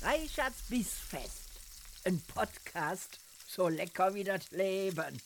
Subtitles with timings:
[0.00, 1.60] Reichards Bissfest.
[2.04, 5.20] Ein Podcast so lecker wie das Leben.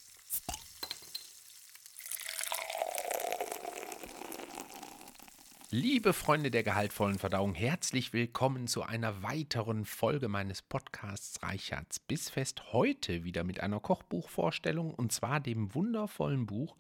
[5.70, 12.72] Liebe Freunde der gehaltvollen Verdauung, herzlich willkommen zu einer weiteren Folge meines Podcasts Reichards Bissfest.
[12.72, 16.78] Heute wieder mit einer Kochbuchvorstellung und zwar dem wundervollen Buch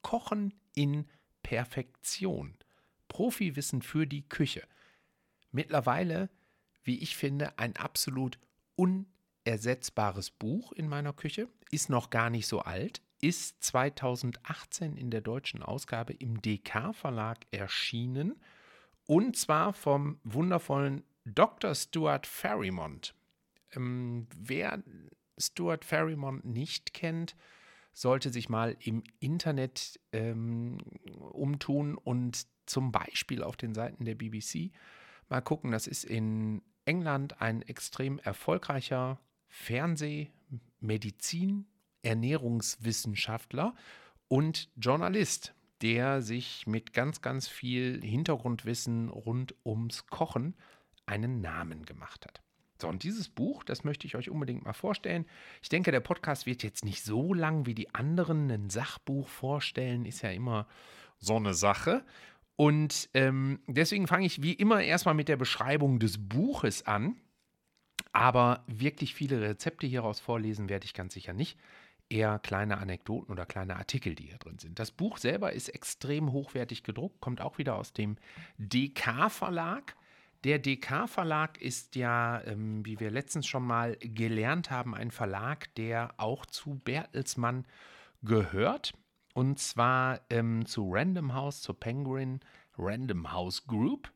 [0.00, 1.06] Kochen in
[1.42, 2.56] Perfektion.
[3.08, 4.66] Profiwissen für die Küche.
[5.52, 6.30] Mittlerweile,
[6.84, 8.38] wie ich finde, ein absolut
[8.76, 11.48] unersetzbares Buch in meiner Küche.
[11.70, 18.34] Ist noch gar nicht so alt, ist 2018 in der deutschen Ausgabe im DK-Verlag erschienen.
[19.06, 21.74] Und zwar vom wundervollen Dr.
[21.74, 23.14] Stuart Ferrymont.
[23.72, 24.82] Ähm, wer
[25.38, 27.34] Stuart Ferrymont nicht kennt,
[27.92, 30.78] sollte sich mal im Internet ähm,
[31.18, 34.72] umtun und zum Beispiel auf den Seiten der BBC
[35.28, 35.70] mal gucken.
[35.70, 40.30] Das ist in England ein extrem erfolgreicher Fernseh-,
[40.80, 41.66] Medizin-,
[42.02, 43.74] Ernährungswissenschaftler
[44.28, 50.54] und Journalist, der sich mit ganz, ganz viel Hintergrundwissen rund ums Kochen
[51.06, 52.42] einen Namen gemacht hat.
[52.80, 55.26] So, und dieses Buch, das möchte ich euch unbedingt mal vorstellen.
[55.62, 58.50] Ich denke, der Podcast wird jetzt nicht so lang wie die anderen.
[58.50, 60.66] Ein Sachbuch vorstellen ist ja immer
[61.18, 62.04] so eine Sache.
[62.56, 67.16] Und ähm, deswegen fange ich wie immer erstmal mit der Beschreibung des Buches an.
[68.12, 71.58] Aber wirklich viele Rezepte hieraus vorlesen werde ich ganz sicher nicht
[72.08, 74.78] eher kleine Anekdoten oder kleine Artikel, die hier drin sind.
[74.78, 78.16] Das Buch selber ist extrem hochwertig gedruckt, kommt auch wieder aus dem
[78.58, 79.96] DK-Verlag.
[80.44, 86.14] Der DK-Verlag ist ja, ähm, wie wir letztens schon mal gelernt haben, ein Verlag, der
[86.18, 87.66] auch zu Bertelsmann
[88.22, 88.92] gehört.
[89.34, 92.40] Und zwar ähm, zu Random House, zur Penguin
[92.78, 94.10] Random House Group.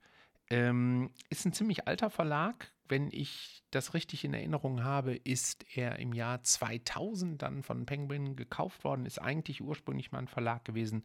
[0.48, 5.98] Ähm, ist ein ziemlich alter Verlag, wenn ich das richtig in Erinnerung habe, ist er
[5.98, 11.04] im Jahr 2000 dann von Penguin gekauft worden, ist eigentlich ursprünglich mal ein Verlag gewesen,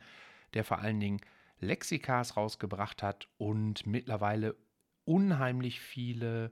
[0.53, 1.19] der vor allen Dingen
[1.59, 4.55] Lexikas rausgebracht hat und mittlerweile
[5.05, 6.51] unheimlich viele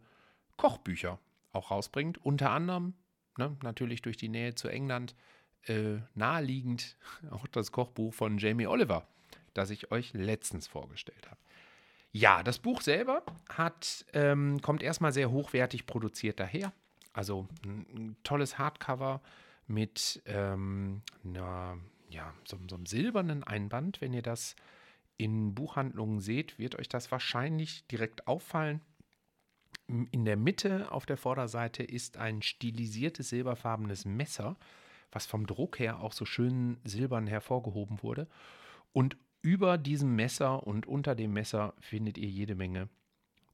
[0.58, 1.20] Kochbücher
[1.54, 2.18] auch rausbringt.
[2.18, 2.94] Unter anderem,
[3.38, 5.16] ne, natürlich durch die Nähe zu England,
[5.68, 6.96] äh, naheliegend
[7.32, 9.08] auch das Kochbuch von Jamie Oliver,
[9.54, 11.38] das ich euch letztens vorgestellt habe.
[12.14, 16.74] Ja, das Buch selber hat, ähm, kommt erstmal sehr hochwertig produziert daher.
[17.14, 19.22] Also ein, tolles Hardcover
[19.68, 21.78] mit ähm, einer,
[22.10, 24.02] ja, so, so, einem silbernen Einband.
[24.02, 24.56] Wenn ihr das
[25.18, 28.82] in Buchhandlungen seht, wird euch das wahrscheinlich direkt auffallen.
[29.88, 34.58] In der Mitte auf der Vorderseite ist ein stilisiertes silberfarbenes Messer,
[35.12, 38.28] was vom Druck her auch so schön silbern hervorgehoben wurde.
[38.94, 42.90] Und über diesem Messer und unter dem Messer findet ihr jede Menge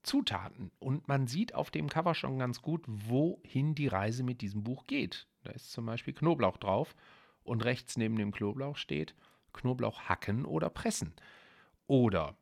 [0.03, 0.71] Zutaten.
[0.79, 4.87] Und man sieht auf dem Cover schon ganz gut, wohin die Reise mit diesem Buch
[4.87, 5.27] geht.
[5.43, 6.95] Da ist zum Beispiel Knoblauch drauf
[7.43, 9.15] und rechts neben dem Knoblauch steht
[9.53, 11.13] Knoblauch hacken oder pressen.
[11.87, 12.37] Oder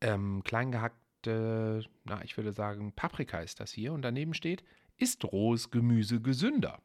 [0.00, 3.92] ähm, kleingehackte, na, ich würde sagen, Paprika ist das hier.
[3.92, 4.64] Und daneben steht,
[4.96, 6.80] ist rohes Gemüse gesünder?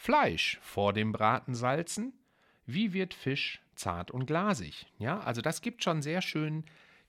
[0.00, 2.14] Fleisch vor dem Braten salzen?
[2.64, 4.86] Wie wird Fisch zart und glasig.
[4.98, 6.64] Ja, also das gibt schon sehr schön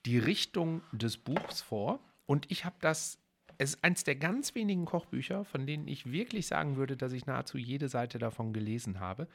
[0.05, 1.99] die Richtung des Buchs vor.
[2.25, 3.19] Und ich habe das,
[3.57, 7.25] es ist eins der ganz wenigen Kochbücher, von denen ich wirklich sagen würde, dass ich
[7.25, 9.27] nahezu jede Seite davon gelesen habe.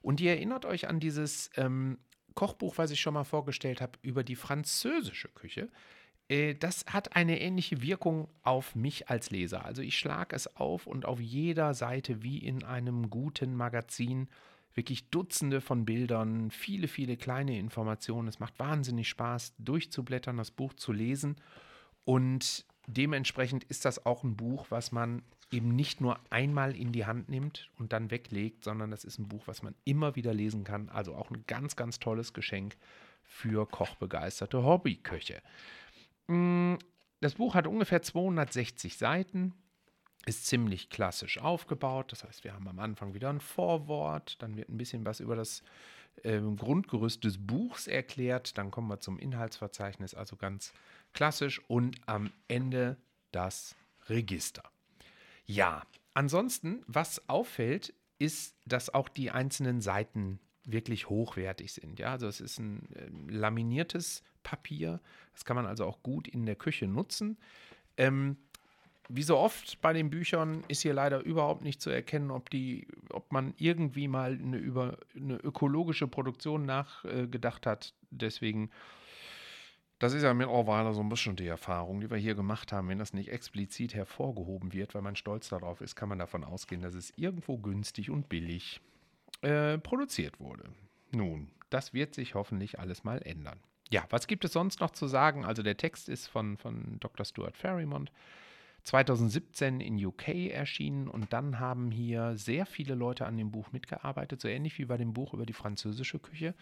[0.00, 1.98] Und ihr erinnert euch an dieses ähm,
[2.34, 5.68] Kochbuch, was ich schon mal vorgestellt habe, über die französische Küche.
[6.28, 9.64] Äh, das hat eine ähnliche Wirkung auf mich als Leser.
[9.64, 14.28] Also ich schlage es auf und auf jeder Seite wie in einem guten Magazin
[14.74, 18.28] wirklich Dutzende von Bildern, viele, viele kleine Informationen.
[18.28, 21.36] Es macht wahnsinnig Spaß, durchzublättern, das Buch zu lesen.
[22.04, 27.06] Und dementsprechend ist das auch ein Buch, was man eben nicht nur einmal in die
[27.06, 30.64] Hand nimmt und dann weglegt, sondern das ist ein Buch, was man immer wieder lesen
[30.64, 30.88] kann.
[30.88, 32.76] Also auch ein ganz, ganz tolles Geschenk
[33.22, 35.40] für kochbegeisterte Hobbyköche.
[36.28, 36.74] Mm,
[37.20, 39.54] das Buch hat ungefähr 260 Seiten
[40.26, 42.12] ist ziemlich klassisch aufgebaut.
[42.12, 45.36] Das heißt, wir haben am Anfang wieder ein Vorwort, dann wird ein bisschen was über
[45.36, 45.62] das
[46.24, 50.72] äh, Grundgerüst des Buchs erklärt, dann kommen wir zum Inhaltsverzeichnis, also ganz
[51.12, 52.96] klassisch und am Ende
[53.30, 53.76] das
[54.08, 54.64] Register.
[55.46, 55.84] Ja,
[56.14, 62.00] ansonsten, was auffällt, ist, dass auch die einzelnen Seiten wirklich hochwertig sind.
[62.00, 65.00] Ja, also es ist ein äh, laminiertes Papier,
[65.32, 67.36] das kann man also auch gut in der Küche nutzen.
[67.96, 68.36] Ähm,
[69.08, 72.86] wie so oft bei den Büchern ist hier leider überhaupt nicht zu erkennen, ob, die,
[73.10, 77.94] ob man irgendwie mal eine, über, eine ökologische Produktion nachgedacht äh, hat.
[78.10, 78.70] Deswegen,
[79.98, 82.88] Das ist ja mittlerweile so ein bisschen die Erfahrung, die wir hier gemacht haben.
[82.88, 86.82] Wenn das nicht explizit hervorgehoben wird, weil man stolz darauf ist, kann man davon ausgehen,
[86.82, 88.80] dass es irgendwo günstig und billig
[89.40, 90.64] äh, produziert wurde.
[91.12, 93.58] Nun, das wird sich hoffentlich alles mal ändern.
[93.90, 95.44] Ja, was gibt es sonst noch zu sagen?
[95.44, 97.24] Also der Text ist von, von Dr.
[97.24, 98.10] Stuart Ferrymont.
[98.82, 104.40] 2017 in UK erschienen und dann haben hier sehr viele Leute an dem Buch mitgearbeitet,
[104.40, 106.54] so ähnlich wie bei dem Buch über die französische Küche.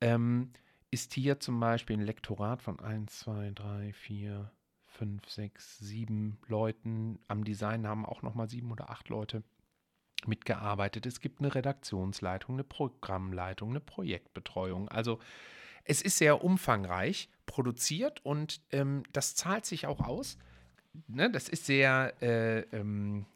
[0.00, 0.52] Ähm,
[0.90, 4.50] ist hier zum Beispiel ein Lektorat von 1, 2, 3, 4,
[4.86, 7.18] 5, 6, 7 Leuten.
[7.28, 9.42] Am Design haben auch nochmal sieben oder acht Leute
[10.26, 11.06] mitgearbeitet.
[11.06, 14.88] Es gibt eine Redaktionsleitung, eine Programmleitung, eine Projektbetreuung.
[14.88, 15.20] Also
[15.84, 20.38] es ist sehr umfangreich produziert und ähm, das zahlt sich auch aus.
[21.06, 23.26] Ne, das ist sehr äh, ähm,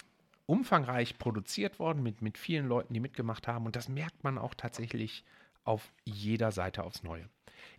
[0.47, 3.67] umfangreich produziert worden mit, mit vielen Leuten, die mitgemacht haben.
[3.67, 5.25] Und das merkt man auch tatsächlich
[5.65, 7.29] auf jeder Seite aufs Neue.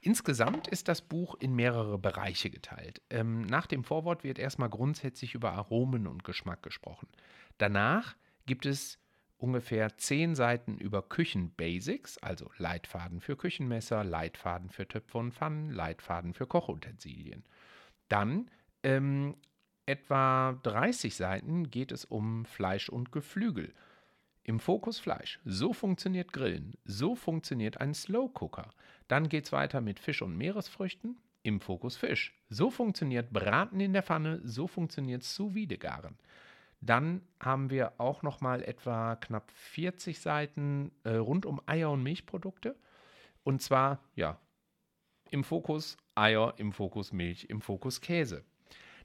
[0.02, 3.02] Insgesamt ist das Buch in mehrere Bereiche geteilt.
[3.10, 7.08] Ähm, nach dem Vorwort wird erstmal grundsätzlich über Aromen und Geschmack gesprochen.
[7.58, 8.16] Danach
[8.46, 8.98] gibt es
[9.38, 16.34] ungefähr zehn Seiten über Küchenbasics, also Leitfaden für Küchenmesser, Leitfaden für Töpfe und Pfannen, Leitfaden
[16.34, 17.44] für Kochutensilien.
[18.08, 18.50] Dann
[18.84, 19.36] ähm,
[19.86, 23.74] etwa 30 Seiten geht es um Fleisch und Geflügel.
[24.44, 25.40] Im Fokus Fleisch.
[25.44, 26.76] So funktioniert Grillen.
[26.86, 28.70] So funktioniert ein Slow Cooker.
[29.08, 31.18] Dann geht es weiter mit Fisch und Meeresfrüchten.
[31.42, 32.40] Im Fokus Fisch.
[32.50, 34.40] So funktioniert Braten in der Pfanne.
[34.44, 36.18] So funktioniert Sous Vide Garen.
[36.86, 42.04] Dann haben wir auch noch mal etwa knapp 40 Seiten äh, rund um Eier und
[42.04, 42.76] Milchprodukte.
[43.44, 44.40] Und zwar, ja,
[45.32, 48.44] im Fokus Eier, im Fokus Milch, im Fokus Käse.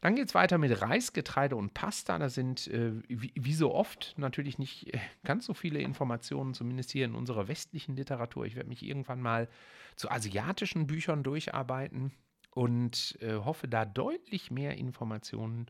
[0.00, 2.18] Dann geht es weiter mit Reis, Getreide und Pasta.
[2.18, 6.90] Da sind äh, wie, wie, so oft natürlich nicht äh, ganz so viele Informationen, zumindest
[6.90, 8.46] hier in unserer westlichen Literatur.
[8.46, 9.48] Ich werde mich irgendwann mal
[9.96, 12.12] zu asiatischen Büchern durcharbeiten
[12.50, 15.66] und äh, hoffe da deutlich mehr Informationen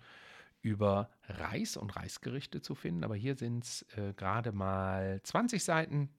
[0.63, 3.05] über Reis und Reisgerichte zu finden.
[3.05, 6.11] Aber hier sind es äh, gerade mal 20 Seiten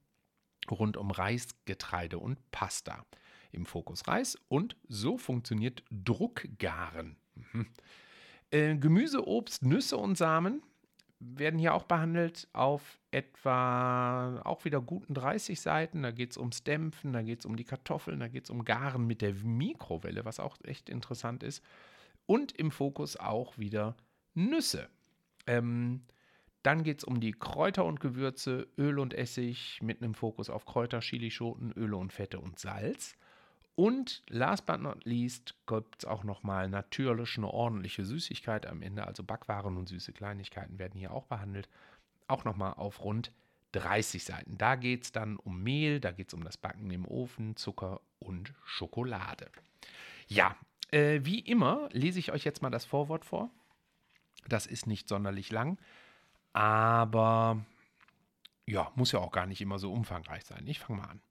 [0.70, 3.06] rund um Reis, Getreide und Pasta.
[3.52, 7.18] Im Fokus Reis und so funktioniert Druckgaren.
[7.36, 7.68] Mhm.
[8.50, 10.62] Äh, Gemüse, Obst, Nüsse und Samen
[11.22, 16.02] werden hier auch behandelt auf etwa auch wieder guten 30 Seiten.
[16.02, 18.66] Da geht es ums Dämpfen, da geht es um die Kartoffeln, da geht es um
[18.66, 21.64] Garen mit der Mikrowelle, was auch echt interessant ist.
[22.26, 23.96] Und im Fokus auch wieder
[24.34, 24.90] Nüsse.
[25.48, 26.02] Ähm,
[26.64, 30.66] dann geht es um die Kräuter und Gewürze, Öl und Essig mit einem Fokus auf
[30.66, 33.16] Kräuter, Chilischoten, Öle und Fette und Salz.
[33.76, 39.08] Und last but not least gibt es auch nochmal natürlich eine ordentliche Süßigkeit am Ende.
[39.08, 41.68] Also Backwaren und süße Kleinigkeiten werden hier auch behandelt.
[42.28, 43.32] Auch nochmal auf rund
[43.72, 44.58] 30 Seiten.
[44.58, 48.02] Da geht es dann um Mehl, da geht es um das Backen im Ofen, Zucker
[48.20, 49.50] und Schokolade.
[50.28, 50.56] Ja,
[50.92, 53.50] äh, wie immer lese ich euch jetzt mal das Vorwort vor.
[54.48, 55.78] Das ist nicht sonderlich lang,
[56.54, 57.64] aber
[58.66, 60.66] ja, muss ja auch gar nicht immer so umfangreich sein.
[60.68, 61.22] Ich fange mal an.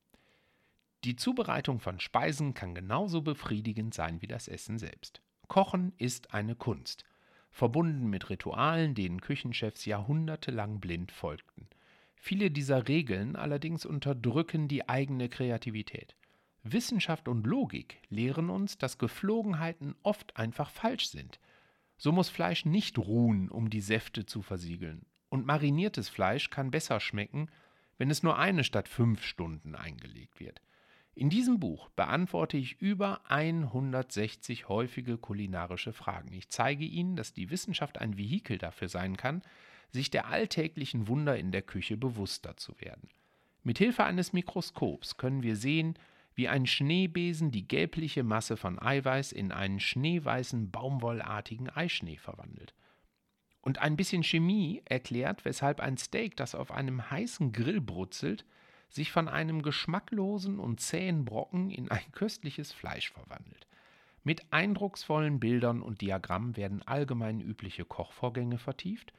[1.05, 5.23] Die Zubereitung von Speisen kann genauso befriedigend sein wie das Essen selbst.
[5.49, 7.05] Kochen ist eine Kunst,
[7.51, 11.69] verbunden mit Ritualen, denen Küchenchefs jahrhundertelang blind folgten.
[12.17, 16.15] Viele dieser Regeln allerdings unterdrücken die eigene Kreativität.
[16.63, 21.41] Wissenschaft und Logik lehren uns, dass Geflogenheiten oft einfach falsch sind.
[22.01, 25.05] So muss Fleisch nicht ruhen, um die Säfte zu versiegeln.
[25.29, 27.51] Und mariniertes Fleisch kann besser schmecken,
[27.99, 30.63] wenn es nur eine statt fünf Stunden eingelegt wird.
[31.15, 36.33] In diesem Buch beantworte ich über 160 häufige kulinarische Fragen.
[36.33, 39.43] Ich zeige Ihnen, dass die Wissenschaft ein Vehikel dafür sein kann,
[39.91, 43.11] sich der alltäglichen Wunder in der Küche bewusster zu werden.
[43.63, 45.99] Mit Hilfe eines Mikroskops können wir sehen,
[46.41, 52.73] wie ein Schneebesen die gelbliche Masse von Eiweiß in einen schneeweißen baumwollartigen Eischnee verwandelt.
[53.61, 58.47] Und ein bisschen Chemie erklärt, weshalb ein Steak, das auf einem heißen Grill brutzelt,
[58.89, 63.67] sich von einem geschmacklosen und zähen Brocken in ein köstliches Fleisch verwandelt.
[64.25, 69.13] Mit eindrucksvollen Bildern und Diagrammen werden allgemein übliche Kochvorgänge vertieft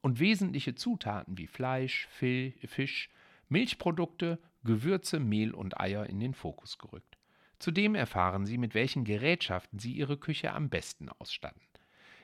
[0.00, 3.08] und wesentliche Zutaten wie Fleisch, Fisch,
[3.48, 7.16] Milchprodukte, Gewürze, Mehl und Eier in den Fokus gerückt.
[7.58, 11.62] Zudem erfahren Sie, mit welchen Gerätschaften Sie Ihre Küche am besten ausstatten.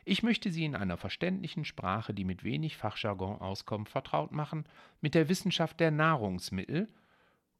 [0.04, 4.66] Ich möchte Sie in einer verständlichen Sprache, die mit wenig Fachjargon auskommt, vertraut machen
[5.00, 6.88] mit der Wissenschaft der Nahrungsmittel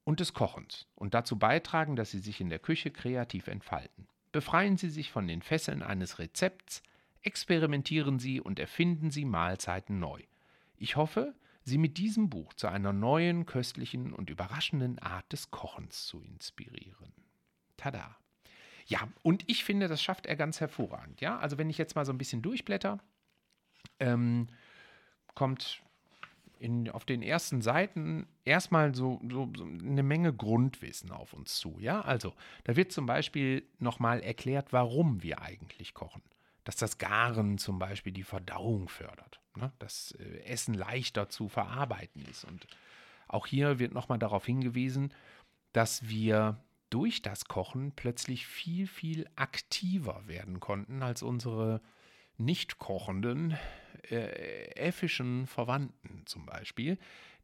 [0.05, 4.09] und des Kochens und dazu beitragen, dass Sie sich in der Küche kreativ entfalten.
[4.33, 6.83] Befreien Sie sich von den Fesseln eines Rezepts,
[7.23, 10.21] experimentieren Sie und erfinden Sie Mahlzeiten neu.
[10.77, 11.35] Ich hoffe,
[11.65, 17.13] Sie mit diesem Buch zu einer neuen, köstlichen und überraschenden Art des Kochens zu inspirieren.
[17.77, 18.17] Tada!
[18.87, 21.21] Ja, und ich finde, das schafft er ganz hervorragend.
[21.21, 22.99] Ja, also wenn ich jetzt mal so ein bisschen durchblätter,
[24.01, 24.49] ähm,
[25.35, 25.83] kommt
[26.59, 31.77] in, auf den ersten Seiten erstmal so, so, so, eine Menge Grundwissen auf uns zu.
[31.81, 36.23] Ja, also da wird zum Beispiel nochmal erklärt, warum wir eigentlich kochen.
[36.65, 39.73] Dass das Garen zum Beispiel die Verdauung fördert, ne?
[39.79, 42.45] dass äh, Essen leichter zu verarbeiten ist.
[42.45, 42.67] Und
[43.29, 45.13] auch hier wird nochmal darauf hingewiesen,
[45.73, 51.81] dass wir durch das Kochen plötzlich viel, viel aktiver werden konnten als unsere
[52.37, 53.57] nicht kochenden
[54.11, 56.99] äh, äffischen Verwandten zum Beispiel,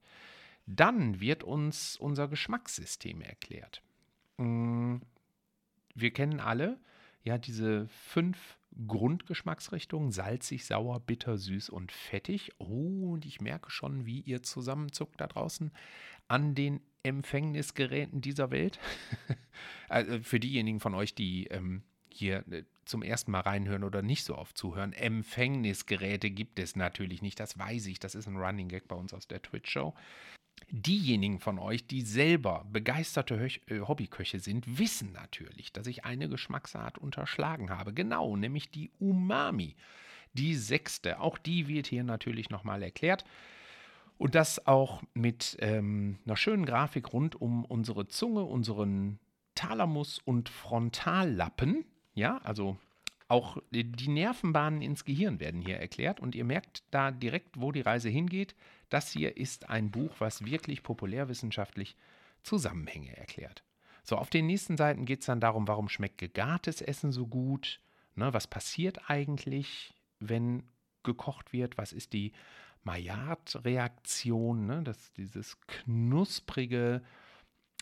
[0.66, 3.84] Dann wird uns unser Geschmackssystem erklärt.
[4.38, 4.98] Mm,
[5.94, 6.80] wir kennen alle
[7.24, 8.58] ja diese fünf
[8.88, 12.54] Grundgeschmacksrichtungen, salzig, sauer, bitter, süß und fettig.
[12.58, 15.72] Oh, und ich merke schon, wie ihr zusammenzuckt da draußen
[16.28, 18.80] an den Empfängnisgeräten dieser Welt.
[19.90, 24.24] also für diejenigen von euch, die ähm, hier äh, zum ersten Mal reinhören oder nicht
[24.24, 27.40] so oft zuhören, Empfängnisgeräte gibt es natürlich nicht.
[27.40, 28.00] Das weiß ich.
[28.00, 29.94] Das ist ein Running Gag bei uns aus der Twitch-Show.
[30.70, 33.36] Diejenigen von euch, die selber begeisterte
[33.68, 37.94] äh, Hobbyköche sind, wissen natürlich, dass ich eine Geschmacksart unterschlagen habe.
[37.94, 39.76] Genau, nämlich die Umami.
[40.34, 41.20] Die sechste.
[41.20, 43.24] Auch die wird hier natürlich nochmal erklärt.
[44.18, 49.20] Und das auch mit ähm, einer schönen Grafik rund um unsere Zunge, unseren
[49.56, 51.86] Thalamus und Frontallappen.
[52.14, 52.78] Ja, also
[53.28, 56.20] auch die Nervenbahnen ins Gehirn werden hier erklärt.
[56.20, 58.56] Und ihr merkt da direkt, wo die Reise hingeht.
[58.90, 61.96] Das hier ist ein Buch, was wirklich populärwissenschaftlich
[62.44, 63.64] Zusammenhänge erklärt.
[64.04, 67.80] So, auf den nächsten Seiten geht es dann darum, warum schmeckt gegartes Essen so gut?
[68.16, 70.64] Ne, was passiert eigentlich, wenn
[71.04, 71.78] gekocht wird?
[71.78, 72.34] Was ist die
[72.84, 74.66] Maillard-Reaktion?
[74.66, 74.84] Ne?
[75.18, 77.02] Dieses knusprige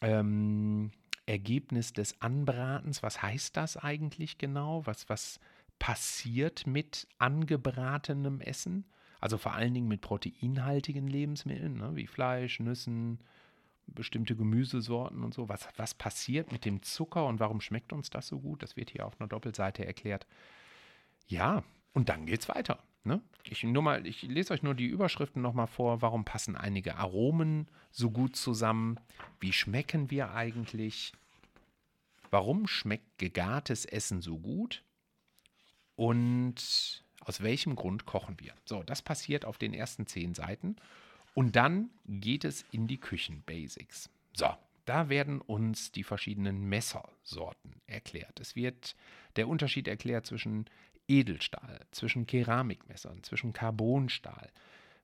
[0.02, 0.92] ähm,
[1.32, 3.02] Ergebnis des Anbratens.
[3.02, 4.86] Was heißt das eigentlich genau?
[4.86, 5.40] Was, was
[5.80, 8.86] passiert mit angebratenem Essen?
[9.22, 13.20] Also vor allen Dingen mit proteinhaltigen Lebensmitteln, ne, wie Fleisch, Nüssen,
[13.88, 15.48] bestimmte Gemüsesorten und so.
[15.48, 18.62] Was, was passiert mit dem Zucker und warum schmeckt uns das so gut?
[18.62, 20.28] Das wird hier auf einer Doppelseite erklärt.
[21.28, 22.84] Ja, und dann geht's weiter.
[23.04, 23.22] Ne?
[23.46, 26.02] Ich, nur mal, ich lese euch nur die Überschriften nochmal vor.
[26.02, 29.00] Warum passen einige Aromen so gut zusammen?
[29.40, 31.14] Wie schmecken wir eigentlich?
[32.32, 34.84] Warum schmeckt gegartes Essen so gut?
[35.96, 38.54] Und aus welchem Grund kochen wir?
[38.66, 40.78] So, das passiert auf den ersten zehn Seiten.
[41.34, 44.10] Und dann geht es in die Küchenbasics.
[44.34, 44.50] So,
[44.86, 48.40] da werden uns die verschiedenen Messersorten erklärt.
[48.40, 48.96] Es wird
[49.36, 50.66] der Unterschied erklärt zwischen
[51.08, 54.50] Edelstahl, zwischen Keramikmessern, zwischen Carbonstahl.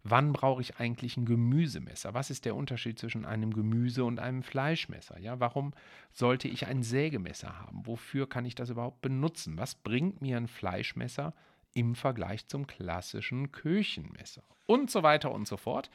[0.09, 2.13] Wann brauche ich eigentlich ein Gemüsemesser?
[2.13, 5.19] Was ist der Unterschied zwischen einem Gemüse- und einem Fleischmesser?
[5.19, 5.73] Ja, warum
[6.11, 7.85] sollte ich ein Sägemesser haben?
[7.85, 9.57] Wofür kann ich das überhaupt benutzen?
[9.57, 11.33] Was bringt mir ein Fleischmesser
[11.73, 15.91] im Vergleich zum klassischen Küchenmesser und so weiter und so fort.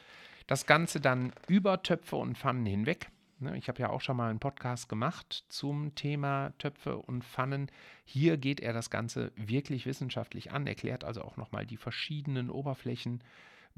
[0.47, 3.11] Das Ganze dann über Töpfe und Pfannen hinweg.
[3.41, 7.69] Ne, ich habe ja auch schon mal einen Podcast gemacht zum Thema Töpfe und Pfannen.
[8.05, 13.25] Hier geht er das Ganze wirklich wissenschaftlich an, erklärt also auch nochmal die verschiedenen Oberflächen,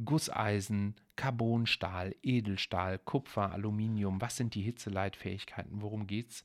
[0.02, 6.42] Gusseisen, Carbonstahl, Edelstahl, Kupfer, Aluminium, was sind die Hitzeleitfähigkeiten, worum geht es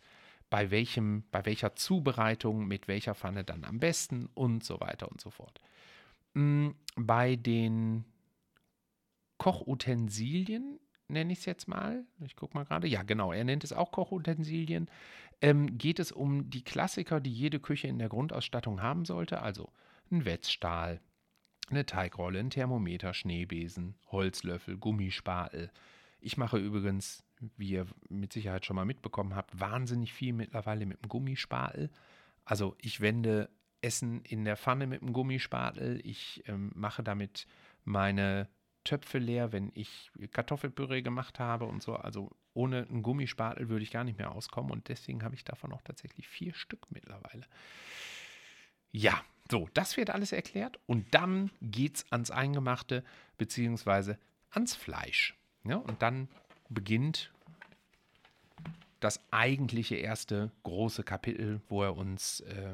[0.49, 5.21] bei, welchem, bei welcher Zubereitung, mit welcher Pfanne dann am besten und so weiter und
[5.21, 5.61] so fort.
[6.33, 8.05] Mm, bei den
[9.37, 12.05] Kochutensilien nenne ich es jetzt mal.
[12.23, 12.87] Ich gucke mal gerade.
[12.87, 14.89] Ja, genau, er nennt es auch Kochutensilien.
[15.41, 19.41] Ähm, geht es um die Klassiker, die jede Küche in der Grundausstattung haben sollte.
[19.41, 19.71] Also
[20.11, 20.99] ein Wetzstahl,
[21.69, 25.71] eine Teigrolle, ein Thermometer, Schneebesen, Holzlöffel, Gummispatel.
[26.19, 27.23] Ich mache übrigens
[27.57, 31.89] wie ihr mit Sicherheit schon mal mitbekommen habt, wahnsinnig viel mittlerweile mit dem Gummispatel.
[32.45, 33.49] Also ich wende
[33.81, 36.01] Essen in der Pfanne mit dem Gummispatel.
[36.03, 37.47] Ich ähm, mache damit
[37.85, 38.49] meine
[38.83, 41.95] Töpfe leer, wenn ich Kartoffelpüree gemacht habe und so.
[41.95, 45.71] Also ohne einen Gummispatel würde ich gar nicht mehr auskommen und deswegen habe ich davon
[45.71, 47.45] auch tatsächlich vier Stück mittlerweile.
[48.91, 53.03] Ja, So, das wird alles erklärt und dann geht es ans Eingemachte
[53.37, 54.19] beziehungsweise
[54.51, 55.35] ans Fleisch.
[55.63, 56.29] Ja, und dann
[56.69, 57.31] beginnt
[58.99, 62.73] das eigentliche erste große Kapitel, wo er uns äh,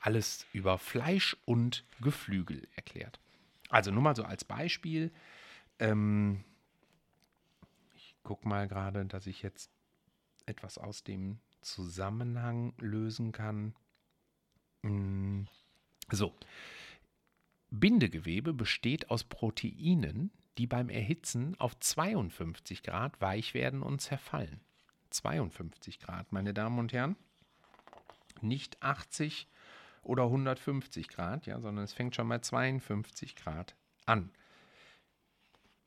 [0.00, 3.20] alles über Fleisch und Geflügel erklärt.
[3.68, 5.12] Also nur mal so als Beispiel.
[5.78, 6.44] Ähm,
[7.94, 9.70] ich gucke mal gerade, dass ich jetzt
[10.46, 13.74] etwas aus dem Zusammenhang lösen kann.
[14.82, 15.46] Hm,
[16.10, 16.34] so.
[17.70, 24.60] Bindegewebe besteht aus Proteinen, die beim Erhitzen auf 52 Grad weich werden und zerfallen.
[25.10, 27.16] 52 Grad, meine Damen und Herren.
[28.40, 29.48] Nicht 80
[30.02, 33.76] oder 150 Grad, ja, sondern es fängt schon bei 52 Grad
[34.06, 34.30] an.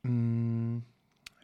[0.02, 0.84] Hm,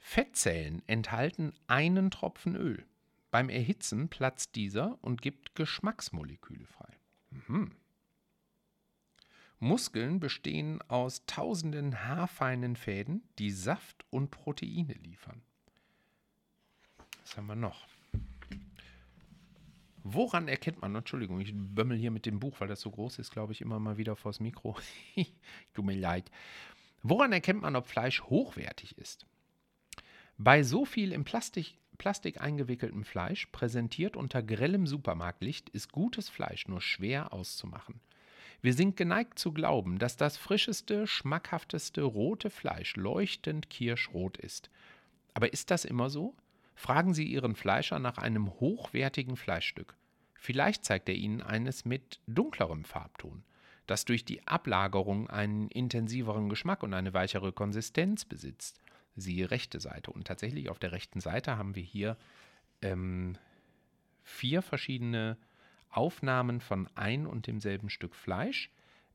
[0.01, 2.85] Fettzellen enthalten einen Tropfen Öl.
[3.31, 6.97] Beim Erhitzen platzt dieser und gibt Geschmacksmoleküle frei.
[7.31, 7.71] Mhm.
[9.61, 15.43] Muskeln bestehen aus tausenden haarfeinen Fäden, die Saft und Proteine liefern.
[17.21, 17.87] Was haben wir noch?
[20.03, 23.31] Woran erkennt man, Entschuldigung, ich bömmel hier mit dem Buch, weil das so groß ist,
[23.31, 24.79] glaube ich, immer mal wieder vors Mikro.
[25.75, 26.31] Tut mir leid.
[27.03, 29.27] Woran erkennt man, ob Fleisch hochwertig ist?
[30.39, 36.67] Bei so viel im Plastik, Plastik eingewickeltem Fleisch, präsentiert unter grellem Supermarktlicht, ist gutes Fleisch
[36.67, 38.01] nur schwer auszumachen.
[38.63, 44.71] Wir sind geneigt zu glauben, dass das frischeste, schmackhafteste rote Fleisch leuchtend kirschrot ist.
[45.33, 46.35] Aber ist das immer so?
[46.75, 49.97] Fragen Sie Ihren Fleischer nach einem hochwertigen Fleischstück.
[50.35, 53.45] Vielleicht zeigt er Ihnen eines mit dunklerem Farbton,
[53.87, 58.81] das durch die Ablagerung einen intensiveren Geschmack und eine weichere Konsistenz besitzt
[59.17, 60.11] siehe rechte Seite.
[60.11, 62.17] Und tatsächlich auf der rechten Seite haben wir hier
[62.83, 63.37] ähm,
[64.23, 65.37] vier verschiedene
[65.91, 68.71] Aufnahmen von ein und demselben Stück Fleisch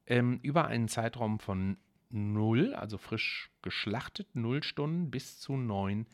[0.06, 1.78] ähm, über einen Zeitraum von
[2.10, 6.06] 0, also frisch geschlachtet, 0 Stunden bis zu 9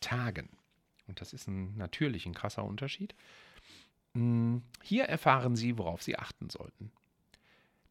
[0.00, 0.50] Tagen.
[1.06, 3.14] Und das ist ein natürlich ein krasser Unterschied.
[4.14, 6.92] Hm, hier erfahren Sie, worauf Sie achten sollten.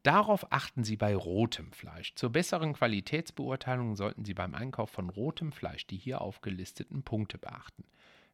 [0.03, 2.13] Darauf achten Sie bei rotem Fleisch.
[2.15, 7.85] Zur besseren Qualitätsbeurteilung sollten Sie beim Einkauf von rotem Fleisch die hier aufgelisteten Punkte beachten.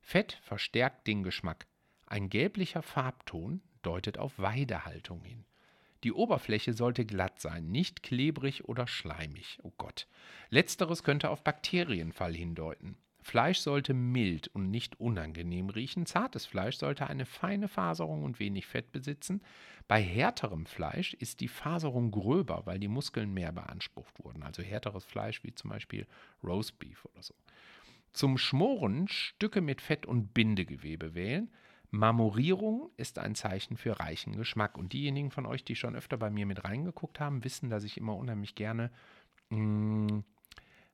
[0.01, 1.67] Fett verstärkt den Geschmack.
[2.07, 5.45] Ein gelblicher Farbton deutet auf Weidehaltung hin.
[6.03, 9.59] Die Oberfläche sollte glatt sein, nicht klebrig oder schleimig.
[9.63, 10.07] Oh Gott.
[10.49, 12.97] Letzteres könnte auf Bakterienfall hindeuten.
[13.21, 16.05] Fleisch sollte mild und nicht unangenehm riechen.
[16.05, 19.41] Zartes Fleisch sollte eine feine Faserung und wenig Fett besitzen.
[19.89, 24.41] Bei härterem Fleisch ist die Faserung gröber, weil die Muskeln mehr beansprucht wurden.
[24.43, 26.07] Also härteres Fleisch wie zum Beispiel
[26.43, 27.35] Roast Beef oder so.
[28.13, 31.51] Zum Schmoren Stücke mit Fett und Bindegewebe wählen.
[31.91, 34.77] Marmorierung ist ein Zeichen für reichen Geschmack.
[34.77, 37.97] Und diejenigen von euch, die schon öfter bei mir mit reingeguckt haben, wissen, dass ich
[37.97, 38.91] immer unheimlich gerne
[39.49, 40.23] mh, mm,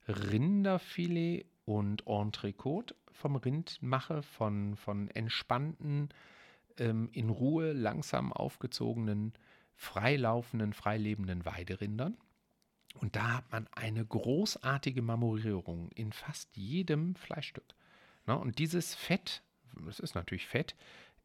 [0.07, 6.09] Rinderfilet und Entrecote vom Rind mache, von, von entspannten,
[6.77, 9.33] ähm, in Ruhe langsam aufgezogenen,
[9.75, 12.17] freilaufenden, freilebenden Weiderindern.
[13.01, 17.75] Und da hat man eine großartige Marmorierung in fast jedem Fleischstück.
[18.25, 19.43] Na, und dieses Fett,
[19.85, 20.75] das ist natürlich Fett,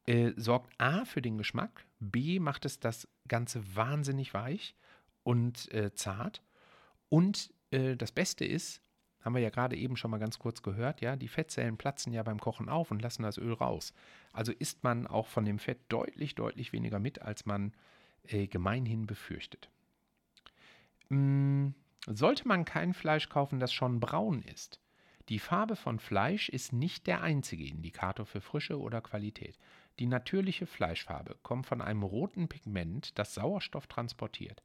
[0.06, 4.74] äh, sorgt A für den Geschmack, B macht es das Ganze wahnsinnig weich
[5.22, 6.42] und äh, zart.
[7.08, 8.82] Und äh, das Beste ist,
[9.20, 12.22] haben wir ja gerade eben schon mal ganz kurz gehört, ja, die Fettzellen platzen ja
[12.22, 13.92] beim Kochen auf und lassen das Öl raus.
[14.32, 17.74] Also isst man auch von dem Fett deutlich, deutlich weniger mit, als man
[18.24, 19.68] äh, gemeinhin befürchtet.
[21.10, 21.68] Mm,
[22.06, 24.80] sollte man kein Fleisch kaufen, das schon braun ist?
[25.30, 29.56] Die Farbe von Fleisch ist nicht der einzige Indikator für Frische oder Qualität.
[30.00, 34.60] Die natürliche Fleischfarbe kommt von einem roten Pigment, das Sauerstoff transportiert.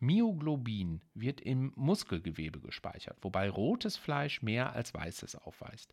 [0.00, 5.92] Myoglobin wird im Muskelgewebe gespeichert, wobei rotes Fleisch mehr als weißes aufweist.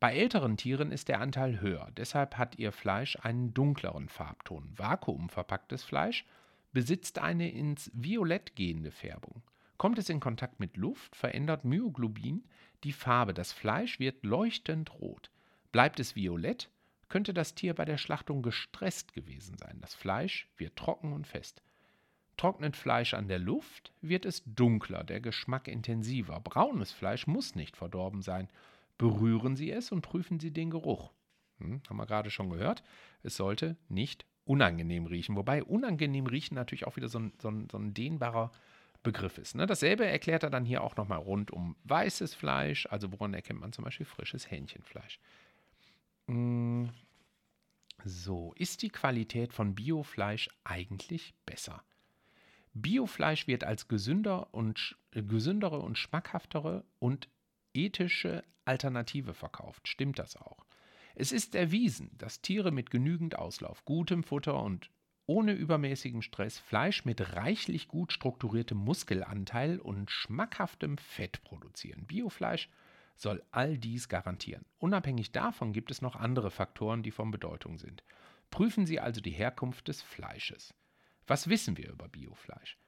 [0.00, 4.70] Bei älteren Tieren ist der Anteil höher, deshalb hat ihr Fleisch einen dunkleren Farbton.
[4.76, 6.26] Vakuumverpacktes Fleisch
[6.72, 9.42] besitzt eine ins Violett gehende Färbung.
[9.78, 12.44] Kommt es in Kontakt mit Luft, verändert Myoglobin
[12.84, 13.34] die Farbe.
[13.34, 15.30] Das Fleisch wird leuchtend rot.
[15.72, 16.70] Bleibt es violett,
[17.08, 19.78] könnte das Tier bei der Schlachtung gestresst gewesen sein.
[19.80, 21.62] Das Fleisch wird trocken und fest.
[22.36, 26.38] Trocknet Fleisch an der Luft, wird es dunkler, der Geschmack intensiver.
[26.40, 28.48] Braunes Fleisch muss nicht verdorben sein.
[28.98, 31.12] Berühren Sie es und prüfen Sie den Geruch.
[31.58, 32.82] Hm, haben wir gerade schon gehört.
[33.22, 35.36] Es sollte nicht unangenehm riechen.
[35.36, 38.52] Wobei unangenehm riechen natürlich auch wieder so ein, so ein, so ein dehnbarer
[39.06, 39.54] Begriff ist.
[39.54, 39.66] Ne?
[39.66, 42.86] Dasselbe erklärt er dann hier auch nochmal rund um weißes Fleisch.
[42.90, 45.20] Also woran erkennt man zum Beispiel frisches Hähnchenfleisch?
[46.26, 46.90] Hm,
[48.04, 51.82] so, ist die Qualität von Biofleisch eigentlich besser?
[52.74, 57.28] Biofleisch wird als gesünder und, äh, gesündere und schmackhaftere und
[57.72, 59.88] ethische Alternative verkauft.
[59.88, 60.66] Stimmt das auch?
[61.14, 64.90] Es ist erwiesen, dass Tiere mit genügend Auslauf, gutem Futter und
[65.26, 72.06] ohne übermäßigen Stress Fleisch mit reichlich gut strukturiertem Muskelanteil und schmackhaftem Fett produzieren.
[72.06, 72.68] Biofleisch
[73.16, 74.64] soll all dies garantieren.
[74.78, 78.04] Unabhängig davon gibt es noch andere Faktoren, die von Bedeutung sind.
[78.50, 80.74] Prüfen Sie also die Herkunft des Fleisches.
[81.26, 82.78] Was wissen wir über Biofleisch?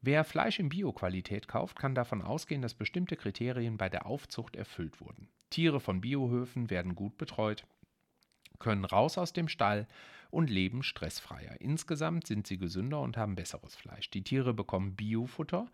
[0.00, 5.00] Wer Fleisch in Bioqualität kauft, kann davon ausgehen, dass bestimmte Kriterien bei der Aufzucht erfüllt
[5.00, 5.28] wurden.
[5.50, 7.66] Tiere von Biohöfen werden gut betreut,
[8.62, 9.86] können raus aus dem Stall
[10.30, 11.60] und leben stressfreier.
[11.60, 14.08] Insgesamt sind sie gesünder und haben besseres Fleisch.
[14.10, 15.66] Die Tiere bekommen Biofutter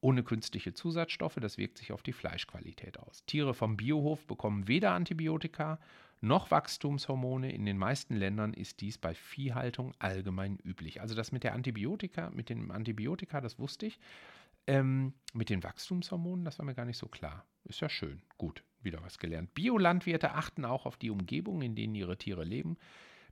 [0.00, 3.22] ohne künstliche Zusatzstoffe, das wirkt sich auf die Fleischqualität aus.
[3.26, 5.78] Tiere vom Biohof bekommen weder Antibiotika
[6.22, 7.52] noch Wachstumshormone.
[7.52, 11.00] In den meisten Ländern ist dies bei Viehhaltung allgemein üblich.
[11.00, 13.98] Also das mit der Antibiotika, mit dem Antibiotika, das wusste ich.
[14.66, 17.46] Ähm, mit den Wachstumshormonen, das war mir gar nicht so klar.
[17.64, 18.22] Ist ja schön.
[18.38, 19.54] Gut, wieder was gelernt.
[19.54, 22.76] Biolandwirte achten auch auf die Umgebung, in denen ihre Tiere leben.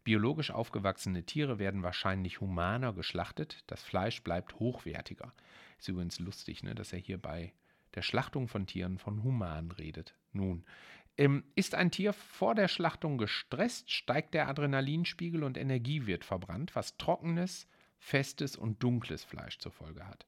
[0.05, 3.63] Biologisch aufgewachsene Tiere werden wahrscheinlich humaner geschlachtet.
[3.67, 5.35] Das Fleisch bleibt hochwertiger.
[5.79, 7.53] Ist übrigens lustig, ne, dass er hier bei
[7.95, 10.15] der Schlachtung von Tieren von human redet.
[10.33, 10.65] Nun,
[11.17, 16.77] ähm, ist ein Tier vor der Schlachtung gestresst, steigt der Adrenalinspiegel und Energie wird verbrannt,
[16.77, 17.67] was trockenes,
[17.99, 20.27] festes und dunkles Fleisch zur Folge hat.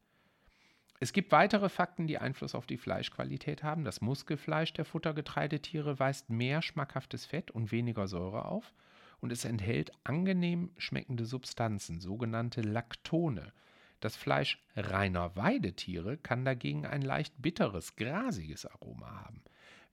[1.02, 3.84] Es gibt weitere Fakten, die Einfluss auf die Fleischqualität haben.
[3.84, 8.74] Das Muskelfleisch der Futtergetreidetiere weist mehr schmackhaftes Fett und weniger Säure auf
[9.20, 13.54] und es enthält angenehm schmeckende Substanzen, sogenannte Laktone.
[14.00, 19.42] Das Fleisch reiner Weidetiere kann dagegen ein leicht bitteres, grasiges Aroma haben.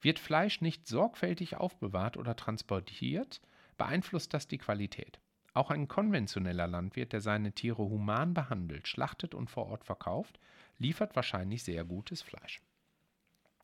[0.02, 3.39] Wird Fleisch nicht sorgfältig aufbewahrt oder transportiert,
[3.78, 5.22] beeinflusst das die Qualität.
[5.54, 10.38] Auch ein konventioneller Landwirt, der seine Tiere human behandelt, schlachtet und vor Ort verkauft,
[10.80, 12.62] liefert wahrscheinlich sehr gutes Fleisch.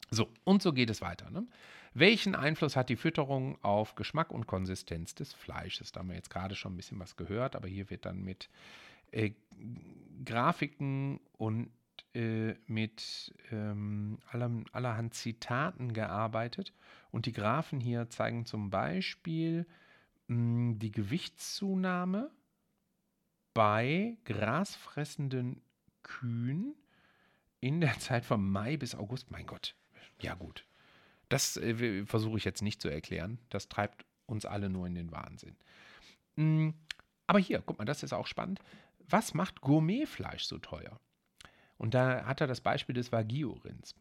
[0.09, 1.29] So, und so geht es weiter.
[1.31, 1.47] Ne?
[1.93, 5.91] Welchen Einfluss hat die Fütterung auf Geschmack und Konsistenz des Fleisches?
[5.91, 8.49] Da haben wir jetzt gerade schon ein bisschen was gehört, aber hier wird dann mit
[9.11, 9.31] äh,
[10.23, 11.71] Grafiken und
[12.13, 16.73] äh, mit ähm, aller, allerhand Zitaten gearbeitet.
[17.11, 19.65] Und die Graphen hier zeigen zum Beispiel
[20.27, 22.29] mh, hm, die Gewichtszunahme
[23.53, 25.61] bei grasfressenden
[26.01, 26.75] Kühen
[27.63, 29.31] in der Zeit von Mai bis August.
[29.31, 29.73] Mein Gott,
[30.19, 30.65] ja gut.
[31.29, 33.39] Das äh, versuche ich jetzt nicht zu erklären.
[33.49, 35.55] Das treibt uns alle nur in den Wahnsinn.
[36.35, 36.73] Mhm.
[37.25, 38.59] Aber hier, guck mal, das ist auch spannend.
[39.07, 40.99] Was macht Gourmetfleisch so teuer?
[41.77, 43.95] Und da hat er das Beispiel des Wagyu-Rinds.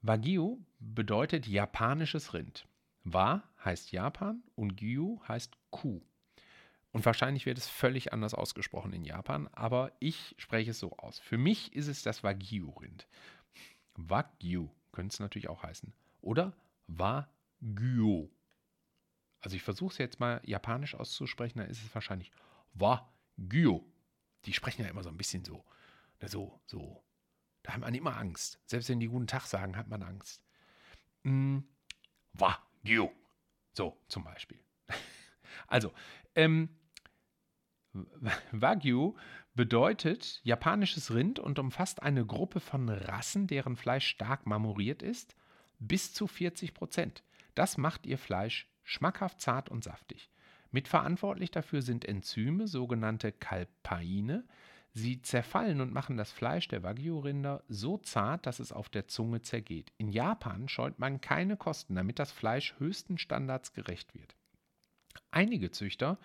[0.00, 2.66] Wagyu bedeutet japanisches Rind.
[3.04, 6.00] Wa heißt Japan und Gyu heißt Kuh.
[6.92, 11.20] Und wahrscheinlich wird es völlig anders ausgesprochen in Japan, aber ich spreche es so aus.
[11.20, 13.06] Für mich ist es das Wagyu-Rind.
[13.94, 15.92] Wagyu könnte es natürlich auch heißen.
[16.20, 16.52] Oder
[16.88, 18.28] Wagyu.
[19.40, 22.32] Also ich versuche es jetzt mal japanisch auszusprechen, dann ist es wahrscheinlich
[22.74, 23.84] Wagyu.
[24.44, 25.64] Die sprechen ja immer so ein bisschen so.
[26.26, 27.04] So, so.
[27.62, 28.58] Da hat man immer Angst.
[28.66, 30.42] Selbst wenn die guten Tag sagen, hat man Angst.
[31.22, 31.60] Mm,
[32.32, 33.10] Wagyu.
[33.74, 34.58] So, zum Beispiel.
[35.66, 35.92] Also,
[36.34, 36.68] ähm,
[38.52, 39.14] Wagyu
[39.54, 45.36] bedeutet japanisches Rind und umfasst eine Gruppe von Rassen, deren Fleisch stark marmoriert ist,
[45.78, 47.24] bis zu 40 Prozent.
[47.54, 50.30] Das macht ihr Fleisch schmackhaft zart und saftig.
[50.70, 54.44] Mitverantwortlich dafür sind Enzyme, sogenannte Kalpaine,
[54.92, 59.40] Sie zerfallen und machen das Fleisch der Wagyu-Rinder so zart, dass es auf der Zunge
[59.40, 59.92] zergeht.
[59.98, 64.34] In Japan scheut man keine Kosten, damit das Fleisch höchsten Standards gerecht wird.
[65.30, 66.18] Einige Züchter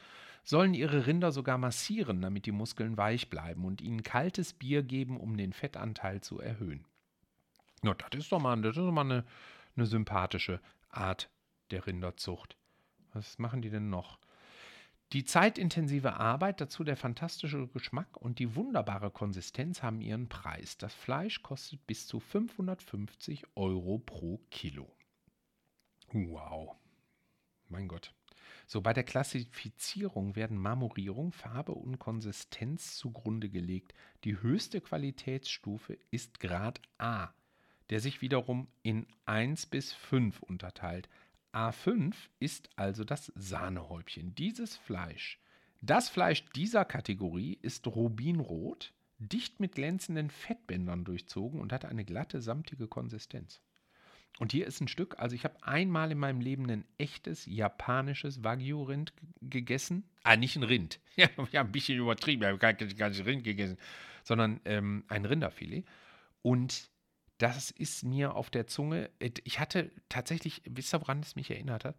[0.45, 5.19] sollen ihre Rinder sogar massieren, damit die Muskeln weich bleiben und ihnen kaltes Bier geben,
[5.19, 6.85] um den Fettanteil zu erhöhen.
[7.83, 9.25] Ja, das ist doch mal, das ist doch mal eine,
[9.75, 11.29] eine sympathische Art
[11.71, 12.55] der Rinderzucht.
[13.13, 14.19] Was machen die denn noch?
[15.13, 20.77] Die zeitintensive Arbeit, dazu der fantastische Geschmack und die wunderbare Konsistenz haben ihren Preis.
[20.77, 24.91] Das Fleisch kostet bis zu 550 Euro pro Kilo.
[26.11, 26.75] Wow.
[27.69, 28.13] Mein Gott.
[28.67, 33.93] So, bei der Klassifizierung werden Marmorierung, Farbe und Konsistenz zugrunde gelegt.
[34.23, 37.29] Die höchste Qualitätsstufe ist Grad A,
[37.91, 41.09] der sich wiederum in 1 bis 5 unterteilt.
[41.53, 44.33] A5 ist also das Sahnehäubchen.
[44.33, 45.39] Dieses Fleisch.
[45.81, 52.41] Das Fleisch dieser Kategorie ist rubinrot, dicht mit glänzenden Fettbändern durchzogen und hat eine glatte,
[52.41, 53.61] samtige Konsistenz.
[54.39, 58.43] Und hier ist ein Stück, also ich habe einmal in meinem Leben ein echtes japanisches
[58.43, 60.03] Wagyu-Rind gegessen.
[60.23, 60.99] Ah, nicht ein Rind.
[61.15, 63.77] Ja, ich ein bisschen übertrieben, ich habe kein ganzes Rind gegessen,
[64.25, 65.85] sondern ähm, ein Rinderfilet.
[66.41, 66.89] Und
[67.37, 71.85] das ist mir auf der Zunge, ich hatte tatsächlich, wisst ihr, woran es mich erinnert
[71.85, 71.95] hat?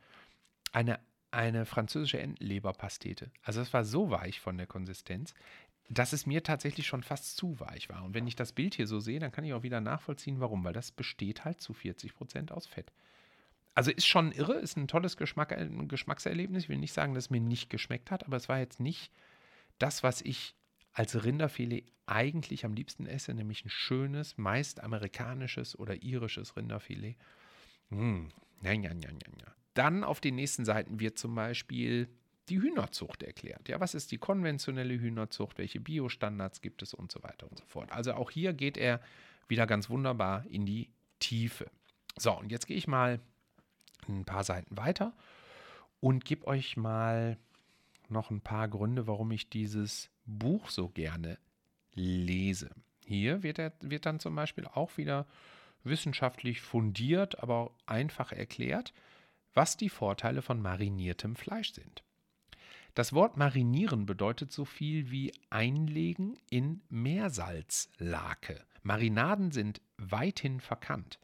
[0.73, 3.31] Eine, eine französische Entenleberpastete.
[3.43, 5.35] Also es war so weich von der Konsistenz
[5.89, 8.05] dass es mir tatsächlich schon fast zu weich war.
[8.05, 10.65] Und wenn ich das Bild hier so sehe, dann kann ich auch wieder nachvollziehen, warum,
[10.65, 12.93] weil das besteht halt zu 40 Prozent aus Fett.
[13.75, 16.65] Also ist schon irre, ist ein tolles Geschmack, ein Geschmackserlebnis.
[16.65, 19.13] Ich will nicht sagen, dass es mir nicht geschmeckt hat, aber es war jetzt nicht
[19.79, 20.55] das, was ich
[20.93, 27.17] als Rinderfilet eigentlich am liebsten esse, nämlich ein schönes, meist amerikanisches oder irisches Rinderfilet.
[27.91, 28.29] Mmh.
[28.63, 29.55] Ja, ja, ja, ja.
[29.75, 32.09] Dann auf den nächsten Seiten wird zum Beispiel
[32.49, 33.69] die Hühnerzucht erklärt.
[33.69, 35.59] Ja, was ist die konventionelle Hühnerzucht?
[35.59, 37.93] Welche Biostandards gibt es und so weiter und so fort.
[37.93, 39.01] Also auch hier geht er
[39.49, 41.71] wieder ganz wunderbar in die Tiefe.
[42.17, 43.21] So, und jetzt gehe ich mal
[44.09, 45.13] ein paar Seiten weiter
[46.01, 47.37] und gebe euch mal
[48.09, 51.39] noch ein paar Gründe, warum ich dieses Buch so gerne
[51.95, 52.71] lese.
[53.05, 55.27] Hier wird, er, wird dann zum Beispiel auch wieder
[55.85, 58.93] wissenschaftlich fundiert, aber einfach erklärt,
[59.55, 62.03] was die Vorteile von mariniertem Fleisch sind.
[62.97, 68.65] Das Wort marinieren bedeutet so viel wie einlegen in Meersalzlake.
[68.83, 71.19] Marinaden sind weithin verkannt.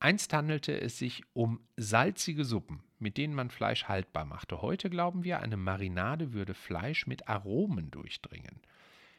[0.00, 4.62] Einst handelte es sich um salzige Suppen, mit denen man Fleisch haltbar machte.
[4.62, 8.62] Heute glauben wir, eine Marinade würde Fleisch mit Aromen durchdringen.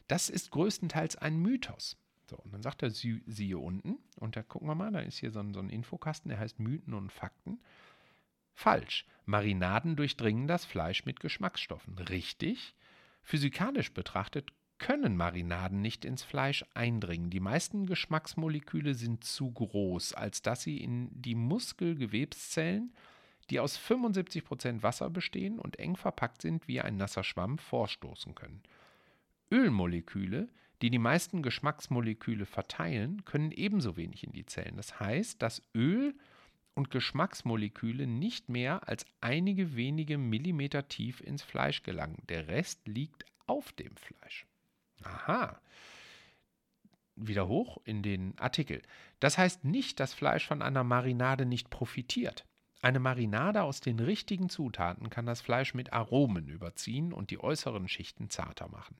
[0.07, 1.97] Das ist größtenteils ein Mythos.
[2.27, 5.19] So, und dann sagt er, sie, siehe unten, und da gucken wir mal, da ist
[5.19, 7.59] hier so ein, so ein Infokasten, der heißt Mythen und Fakten.
[8.59, 9.05] Falsch.
[9.25, 11.97] Marinaden durchdringen das Fleisch mit Geschmacksstoffen.
[11.97, 12.75] Richtig.
[13.23, 17.29] Physikalisch betrachtet können Marinaden nicht ins Fleisch eindringen.
[17.29, 22.91] Die meisten Geschmacksmoleküle sind zu groß, als dass sie in die Muskelgewebszellen,
[23.49, 28.61] die aus 75% Wasser bestehen und eng verpackt sind wie ein nasser Schwamm, vorstoßen können.
[29.53, 30.49] Ölmoleküle,
[30.81, 34.75] die die meisten Geschmacksmoleküle verteilen, können ebenso wenig in die Zellen.
[34.75, 36.13] Das heißt, das Öl
[36.79, 42.23] und Geschmacksmoleküle nicht mehr als einige wenige Millimeter tief ins Fleisch gelangen.
[42.29, 44.47] Der Rest liegt auf dem Fleisch.
[45.03, 45.59] Aha.
[47.17, 48.81] Wieder hoch in den Artikel.
[49.19, 52.45] Das heißt nicht, dass Fleisch von einer Marinade nicht profitiert.
[52.81, 57.89] Eine Marinade aus den richtigen Zutaten kann das Fleisch mit Aromen überziehen und die äußeren
[57.89, 58.95] Schichten zarter machen.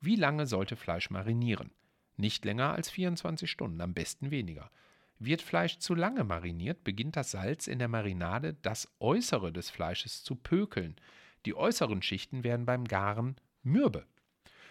[0.00, 1.70] Wie lange sollte Fleisch marinieren?
[2.16, 4.72] Nicht länger als 24 Stunden, am besten weniger.
[5.24, 10.24] Wird Fleisch zu lange mariniert, beginnt das Salz in der Marinade das Äußere des Fleisches
[10.24, 10.96] zu pökeln.
[11.46, 14.04] Die äußeren Schichten werden beim Garen mürbe.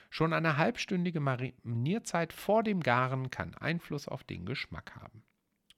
[0.10, 5.24] Schon eine halbstündige Marinierzeit vor dem Garen kann Einfluss auf den Geschmack haben.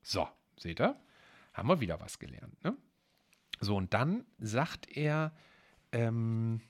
[0.02, 1.00] So, seht ihr?
[1.54, 2.64] Haben wir wieder was gelernt.
[2.64, 2.76] Ne?
[3.60, 5.36] So, und dann sagt er,
[5.92, 6.62] ähm,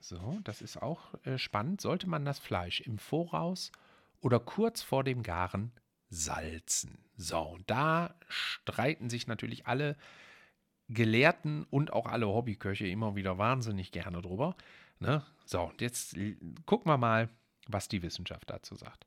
[0.00, 3.70] so, das ist auch äh, spannend, sollte man das Fleisch im Voraus
[4.22, 5.72] oder kurz vor dem Garen
[6.12, 6.98] salzen.
[7.16, 9.96] So, und da streiten sich natürlich alle
[10.88, 14.54] Gelehrten und auch alle Hobbyköche immer wieder wahnsinnig gerne drüber.
[14.98, 15.24] Ne?
[15.46, 16.16] So, und jetzt
[16.66, 17.30] gucken wir mal,
[17.66, 19.06] was die Wissenschaft dazu sagt.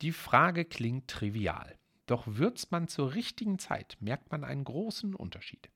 [0.00, 5.70] Die Frage klingt trivial, doch würzt man zur richtigen Zeit, merkt man einen großen Unterschied.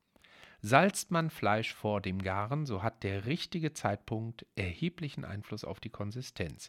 [0.61, 5.91] Salzt man Fleisch vor dem Garen, so hat der richtige Zeitpunkt erheblichen Einfluss auf die
[5.91, 6.69] Konsistenz.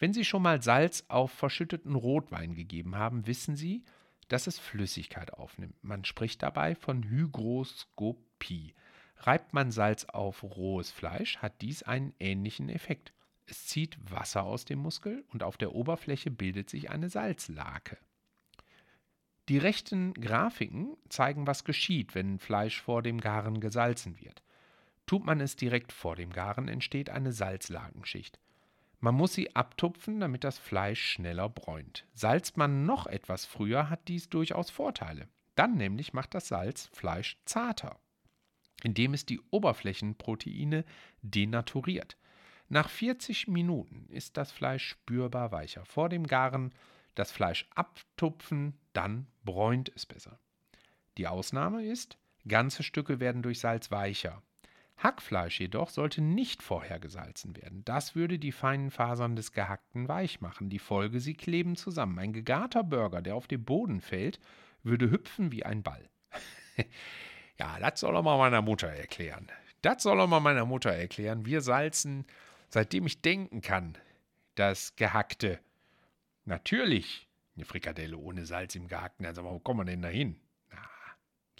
[0.00, 3.84] Wenn Sie schon mal Salz auf verschütteten Rotwein gegeben haben, wissen Sie,
[4.28, 5.76] dass es Flüssigkeit aufnimmt.
[5.84, 8.74] Man spricht dabei von Hygroskopie.
[9.18, 13.12] Reibt man Salz auf rohes Fleisch, hat dies einen ähnlichen Effekt.
[13.44, 17.98] Es zieht Wasser aus dem Muskel und auf der Oberfläche bildet sich eine Salzlake.
[19.50, 24.42] Die rechten Grafiken zeigen, was geschieht, wenn Fleisch vor dem Garen gesalzen wird.
[25.04, 28.38] Tut man es direkt vor dem Garen, entsteht eine Salzlakenschicht.
[29.00, 32.06] Man muss sie abtupfen, damit das Fleisch schneller bräunt.
[32.12, 35.28] Salzt man noch etwas früher, hat dies durchaus Vorteile.
[35.54, 37.98] Dann nämlich macht das Salz Fleisch zarter,
[38.82, 40.84] indem es die Oberflächenproteine
[41.22, 42.18] denaturiert.
[42.68, 45.84] Nach 40 Minuten ist das Fleisch spürbar weicher.
[45.86, 46.72] Vor dem Garen
[47.14, 50.38] das Fleisch abtupfen, dann bräunt es besser.
[51.18, 54.42] Die Ausnahme ist, ganze Stücke werden durch Salz weicher.
[55.02, 57.84] Hackfleisch jedoch sollte nicht vorher gesalzen werden.
[57.84, 60.68] Das würde die feinen Fasern des Gehackten weich machen.
[60.68, 62.18] Die Folge, sie kleben zusammen.
[62.18, 64.40] Ein gegarter Burger, der auf den Boden fällt,
[64.82, 66.08] würde hüpfen wie ein Ball.
[67.58, 69.50] ja, das soll er mal meiner Mutter erklären.
[69.80, 71.46] Das soll er mal meiner Mutter erklären.
[71.46, 72.26] Wir salzen,
[72.68, 73.96] seitdem ich denken kann,
[74.54, 75.58] das Gehackte.
[76.44, 79.24] Natürlich, eine Frikadelle ohne Salz im Gehackten.
[79.24, 80.38] Also, wo kommen wir denn da hin?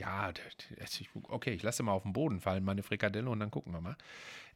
[0.01, 0.33] Ja,
[1.29, 3.97] okay, ich lasse mal auf den Boden fallen, meine Frikadelle, und dann gucken wir mal.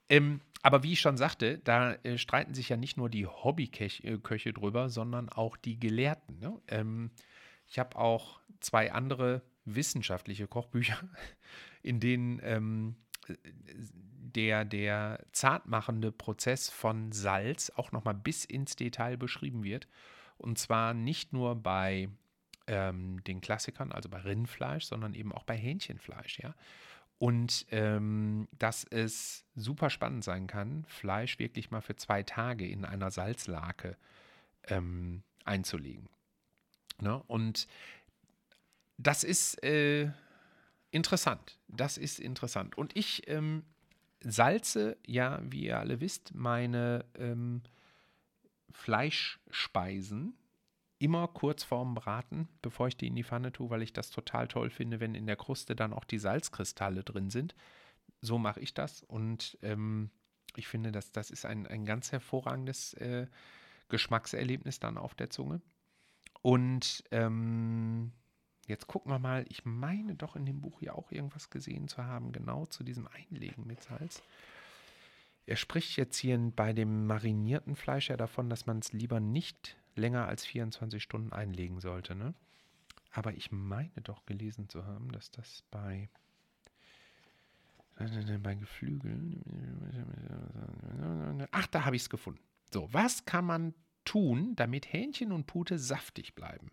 [0.09, 4.53] Ähm, aber wie ich schon sagte, da äh, streiten sich ja nicht nur die Hobbyköche
[4.53, 6.39] drüber, sondern auch die Gelehrten.
[6.41, 6.59] Ne?
[6.69, 7.11] Ähm,
[7.69, 10.99] ich habe auch zwei andere wissenschaftliche Kochbücher,
[11.83, 12.97] in denen ähm,
[14.35, 19.89] der, der zartmachende Prozess von Salz auch nochmal bis ins Detail beschrieben wird.
[20.39, 22.09] Und zwar nicht nur bei
[22.67, 26.55] ähm, den Klassikern, also bei Rindfleisch, sondern eben auch bei Hähnchenfleisch, ja.
[27.19, 32.85] Und ähm, dass es super spannend sein kann, Fleisch wirklich mal für zwei Tage in
[32.85, 33.97] einer Salzlake
[34.65, 36.09] ähm, einzulegen.
[37.01, 37.23] Ne?
[37.27, 37.69] Und
[38.99, 40.11] das ist äh,
[40.91, 41.59] interessant.
[41.69, 42.77] Das ist interessant.
[42.77, 43.65] Und ich ähm,
[44.21, 47.63] salze, ja, wie ihr alle wisst, meine ähm,
[48.71, 50.37] Fleischspeisen
[51.05, 54.49] immer kurz vorm Braten, bevor ich die in die Pfanne tue, weil ich das total
[54.49, 57.55] toll finde, wenn in der Kruste dann auch die Salzkristalle drin sind.
[58.23, 60.11] So mache ich das und ähm,
[60.57, 63.27] ich finde, dass das ist ein, ein ganz hervorragendes äh,
[63.91, 65.61] Geschmackserlebnis dann auf der Zunge.
[66.41, 68.13] Und ähm,
[68.67, 72.03] jetzt gucken wir mal, ich meine doch in dem Buch hier auch irgendwas gesehen zu
[72.03, 74.23] haben, genau zu diesem Einlegen mit Salz.
[75.45, 79.77] Er spricht jetzt hier bei dem marinierten Fleisch ja davon, dass man es lieber nicht
[79.97, 82.15] länger als 24 Stunden einlegen sollte.
[82.15, 82.35] Ne?
[83.11, 86.09] Aber ich meine doch gelesen zu haben, dass das bei,
[88.43, 89.43] bei Geflügeln.
[91.53, 92.41] Ach, da habe ich es gefunden.
[92.73, 96.73] So, was kann man tun, damit Hähnchen und Pute saftig bleiben?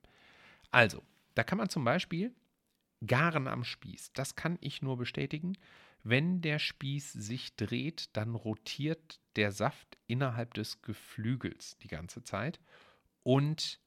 [0.71, 1.03] Also,
[1.35, 2.33] da kann man zum Beispiel
[3.05, 4.13] garen am Spieß.
[4.13, 5.57] Das kann ich nur bestätigen.
[6.03, 12.59] Wenn der Spieß sich dreht, dann rotiert der Saft innerhalb des Geflügels die ganze Zeit.
[13.23, 13.79] Und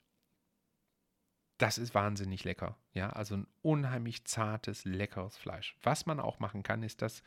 [1.59, 2.77] das ist wahnsinnig lecker.
[2.92, 5.77] Ja, also ein unheimlich zartes, leckeres Fleisch.
[5.83, 7.23] Was man auch machen kann, ist das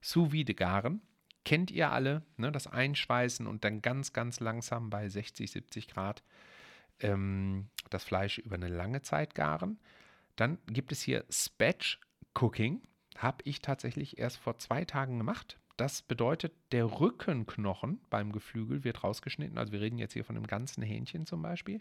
[0.00, 1.02] sous vide garen.
[1.44, 2.52] Kennt ihr alle, ne?
[2.52, 6.22] das Einschweißen und dann ganz, ganz langsam bei 60, 70 Grad
[7.00, 9.78] ähm, das Fleisch über eine lange Zeit garen.
[10.36, 12.00] Dann gibt es hier Spatch
[12.34, 12.82] Cooking.
[13.16, 15.58] Habe ich tatsächlich erst vor zwei Tagen gemacht.
[15.78, 19.58] Das bedeutet, der Rückenknochen beim Geflügel wird rausgeschnitten.
[19.58, 21.80] Also wir reden jetzt hier von einem ganzen Hähnchen zum Beispiel.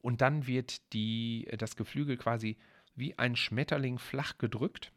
[0.00, 2.56] Und dann wird die, das Geflügel quasi
[2.94, 4.92] wie ein Schmetterling flach gedrückt.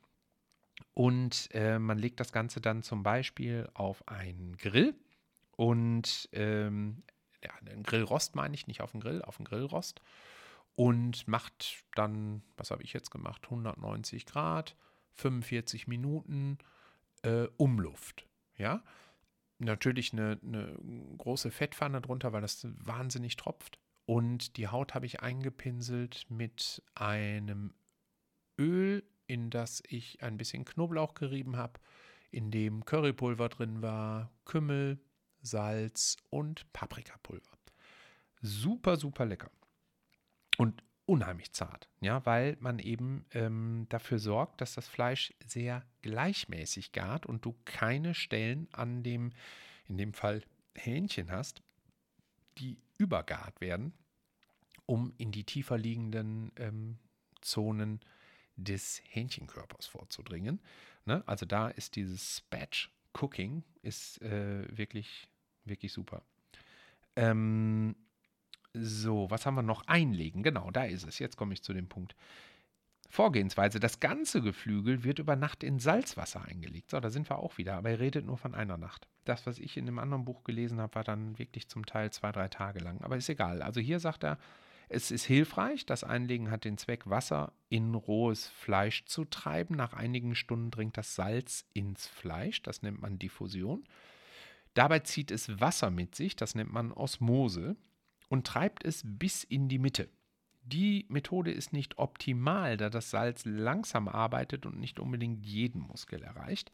[0.93, 4.93] Und äh, man legt das Ganze dann zum Beispiel auf einen Grill.
[5.55, 7.01] Und ähm,
[7.43, 10.01] ja, einen Grillrost meine ich, nicht auf den Grill, auf den Grillrost.
[10.75, 14.75] Und macht dann, was habe ich jetzt gemacht, 190 Grad,
[15.15, 16.59] 45 Minuten
[17.23, 18.27] äh, Umluft.
[18.57, 18.83] Ja,
[19.57, 20.75] natürlich eine, eine
[21.17, 23.79] große Fettpfanne drunter, weil das wahnsinnig tropft.
[24.05, 27.73] Und die Haut habe ich eingepinselt mit einem
[28.57, 31.79] Öl, in das ich ein bisschen Knoblauch gerieben habe,
[32.31, 34.99] in dem Currypulver drin war, Kümmel,
[35.41, 37.57] Salz und Paprikapulver.
[38.41, 39.51] Super, super lecker.
[40.57, 46.91] Und unheimlich zart, ja, weil man eben ähm, dafür sorgt, dass das Fleisch sehr gleichmäßig
[46.91, 49.31] gart und du keine Stellen an dem,
[49.87, 50.43] in dem Fall
[50.75, 51.63] Hähnchen hast,
[52.59, 53.93] die übergart werden,
[54.85, 56.99] um in die tiefer liegenden ähm,
[57.41, 58.01] Zonen
[58.55, 60.61] des Hähnchenkörpers vorzudringen.
[61.05, 61.23] Ne?
[61.25, 65.27] Also da ist dieses Spatch Cooking ist äh, wirklich,
[65.65, 66.21] wirklich super.
[67.15, 67.95] Ähm,
[68.73, 69.87] so, was haben wir noch?
[69.87, 71.19] Einlegen, genau, da ist es.
[71.19, 72.15] Jetzt komme ich zu dem Punkt.
[73.11, 76.91] Vorgehensweise, das ganze Geflügel wird über Nacht in Salzwasser eingelegt.
[76.91, 79.07] So, da sind wir auch wieder, aber er redet nur von einer Nacht.
[79.25, 82.31] Das, was ich in dem anderen Buch gelesen habe, war dann wirklich zum Teil zwei,
[82.31, 83.01] drei Tage lang.
[83.01, 83.63] Aber ist egal.
[83.63, 84.37] Also hier sagt er,
[84.89, 85.87] es ist hilfreich.
[85.87, 89.75] Das Einlegen hat den Zweck, Wasser in rohes Fleisch zu treiben.
[89.75, 92.61] Nach einigen Stunden dringt das Salz ins Fleisch.
[92.61, 93.85] Das nennt man Diffusion.
[94.75, 96.35] Dabei zieht es Wasser mit sich.
[96.35, 97.75] Das nennt man Osmose
[98.29, 100.09] und treibt es bis in die Mitte.
[100.63, 106.21] Die Methode ist nicht optimal, da das Salz langsam arbeitet und nicht unbedingt jeden Muskel
[106.21, 106.71] erreicht.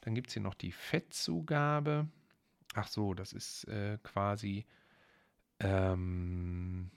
[0.00, 2.08] Dann gibt es hier noch die Fettzugabe.
[2.74, 4.66] Ach so, das ist äh, quasi
[5.60, 6.90] ähm,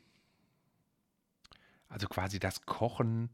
[1.91, 3.29] also quasi das Kochen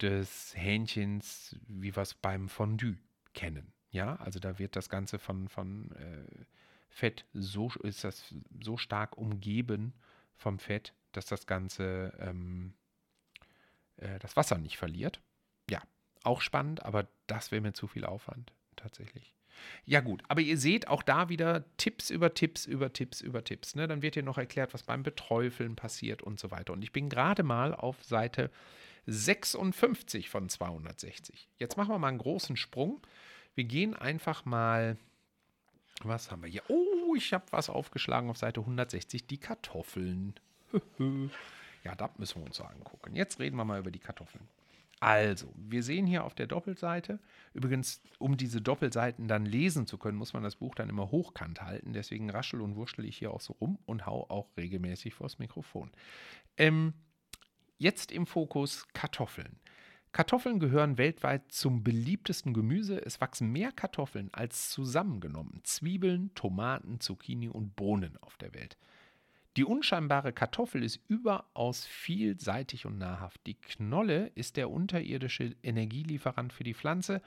[0.00, 2.96] des Hähnchens, wie wir es beim Fondue
[3.34, 3.72] kennen.
[3.90, 6.24] Ja, also da wird das Ganze von, von äh,
[6.94, 8.32] Fett so ist das
[8.62, 9.92] so stark umgeben
[10.36, 12.72] vom Fett, dass das Ganze ähm,
[13.96, 15.20] äh, das Wasser nicht verliert.
[15.68, 15.82] Ja,
[16.22, 19.34] auch spannend, aber das wäre mir zu viel Aufwand tatsächlich.
[19.84, 23.74] Ja gut, aber ihr seht auch da wieder Tipps über Tipps über Tipps über Tipps.
[23.74, 23.88] Ne?
[23.88, 26.72] Dann wird hier noch erklärt, was beim Beträufeln passiert und so weiter.
[26.72, 28.52] Und ich bin gerade mal auf Seite
[29.06, 31.48] 56 von 260.
[31.58, 33.04] Jetzt machen wir mal einen großen Sprung.
[33.56, 34.96] Wir gehen einfach mal,
[36.02, 36.62] was haben wir hier?
[36.68, 40.34] Oh, ich habe was aufgeschlagen auf Seite 160, die Kartoffeln.
[41.84, 43.14] ja, da müssen wir uns so angucken.
[43.14, 44.46] Jetzt reden wir mal über die Kartoffeln.
[45.00, 47.18] Also, wir sehen hier auf der Doppelseite,
[47.52, 51.60] übrigens, um diese Doppelseiten dann lesen zu können, muss man das Buch dann immer hochkant
[51.60, 51.92] halten.
[51.92, 55.90] Deswegen raschel und wurschtel ich hier auch so rum und hau auch regelmäßig vors Mikrofon.
[56.56, 56.94] Ähm,
[57.76, 59.58] jetzt im Fokus Kartoffeln.
[60.14, 63.04] Kartoffeln gehören weltweit zum beliebtesten Gemüse.
[63.04, 68.76] Es wachsen mehr Kartoffeln als zusammengenommen Zwiebeln, Tomaten, Zucchini und Bohnen auf der Welt.
[69.56, 73.44] Die unscheinbare Kartoffel ist überaus vielseitig und nahrhaft.
[73.48, 77.20] Die Knolle ist der unterirdische Energielieferant für die Pflanze.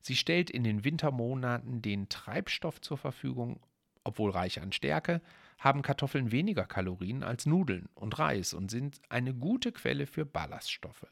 [0.00, 3.58] Sie stellt in den Wintermonaten den Treibstoff zur Verfügung.
[4.04, 5.22] Obwohl reich an Stärke,
[5.58, 11.08] haben Kartoffeln weniger Kalorien als Nudeln und Reis und sind eine gute Quelle für Ballaststoffe.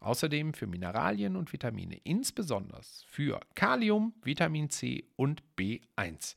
[0.00, 6.36] Außerdem für Mineralien und Vitamine, insbesondere für Kalium, Vitamin C und B1.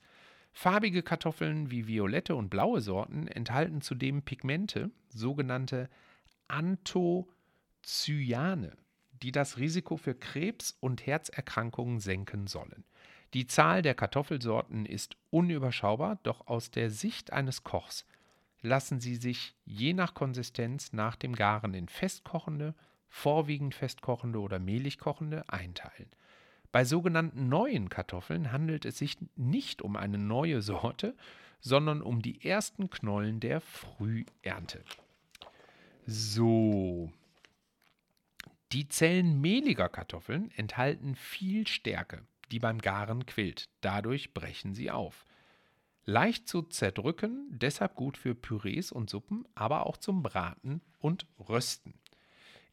[0.54, 5.90] Farbige Kartoffeln wie violette und blaue Sorten enthalten zudem Pigmente, sogenannte
[6.48, 7.28] Anthocyane,
[9.22, 12.86] die das Risiko für Krebs und Herzerkrankungen senken sollen.
[13.34, 18.06] Die Zahl der Kartoffelsorten ist unüberschaubar, doch aus der Sicht eines Kochs
[18.62, 22.76] lassen sie sich je nach Konsistenz nach dem Garen in festkochende,
[23.10, 26.10] vorwiegend festkochende oder mehlig kochende einteilen.
[26.72, 31.16] Bei sogenannten neuen Kartoffeln handelt es sich nicht um eine neue Sorte,
[31.60, 34.84] sondern um die ersten Knollen der Frühernte.
[36.06, 37.12] So.
[38.72, 43.70] Die Zellen mehliger Kartoffeln enthalten viel Stärke, die beim Garen quillt.
[43.82, 45.26] Dadurch brechen sie auf.
[46.06, 51.94] Leicht zu zerdrücken, deshalb gut für Pürees und Suppen, aber auch zum Braten und Rösten.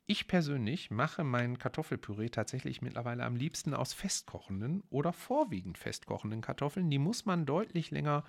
[0.07, 6.91] Ich persönlich mache mein Kartoffelpüree tatsächlich mittlerweile am liebsten aus festkochenden oder vorwiegend festkochenden Kartoffeln.
[6.91, 8.23] Die muss man deutlich länger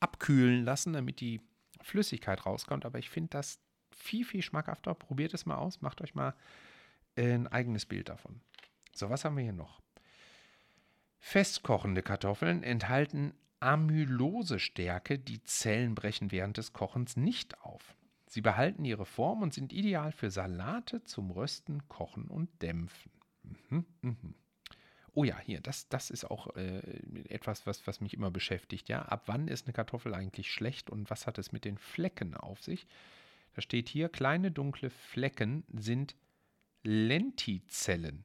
[0.00, 1.40] abkühlen lassen, damit die
[1.80, 2.84] Flüssigkeit rauskommt.
[2.84, 3.60] Aber ich finde das
[3.92, 4.94] viel, viel schmackhafter.
[4.94, 6.34] Probiert es mal aus, macht euch mal
[7.16, 8.40] ein eigenes Bild davon.
[8.92, 9.80] So, was haben wir hier noch?
[11.20, 17.94] Festkochende Kartoffeln enthalten Amylosestärke, die Zellen brechen während des Kochens nicht auf.
[18.32, 23.12] Sie behalten ihre Form und sind ideal für Salate zum Rösten, Kochen und Dämpfen.
[23.42, 24.34] Mhm, mhm.
[25.12, 26.78] Oh ja, hier, das, das ist auch äh,
[27.28, 28.88] etwas, was, was mich immer beschäftigt.
[28.88, 32.34] Ja, ab wann ist eine Kartoffel eigentlich schlecht und was hat es mit den Flecken
[32.34, 32.86] auf sich?
[33.54, 36.16] Da steht hier, kleine dunkle Flecken sind
[36.84, 38.24] Lentizellen,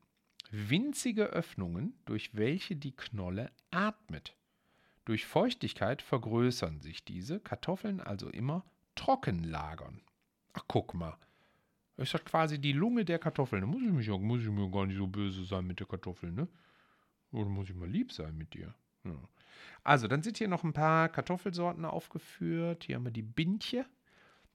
[0.52, 4.38] winzige Öffnungen, durch welche die Knolle atmet.
[5.04, 8.64] Durch Feuchtigkeit vergrößern sich diese Kartoffeln also immer
[8.98, 10.02] trocken lagern.
[10.54, 11.18] Ach, guck mal.
[11.96, 13.62] Das ist ja quasi die Lunge der Kartoffeln.
[13.62, 16.32] Da muss ich, mich, muss ich mir gar nicht so böse sein mit der Kartoffel,
[16.32, 16.48] ne?
[17.32, 18.74] Oder muss ich mal lieb sein mit dir?
[19.04, 19.18] Ja.
[19.84, 22.84] Also, dann sind hier noch ein paar Kartoffelsorten aufgeführt.
[22.84, 23.86] Hier haben wir die Bintje,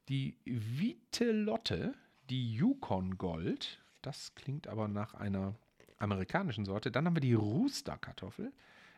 [0.09, 1.95] die Vitelotte,
[2.30, 3.82] die Yukon Gold.
[4.03, 5.55] Das klingt aber nach einer
[5.99, 6.90] amerikanischen Sorte.
[6.90, 8.53] Dann haben wir die Rooster-Kartoffel,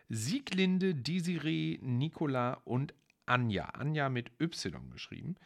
[0.08, 2.94] Sieglinde, Desiree, Nicola und
[3.26, 3.66] Anja.
[3.70, 5.36] Anja mit Y geschrieben.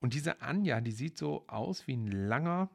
[0.00, 2.70] Und diese Anja, die sieht so aus wie ein langer,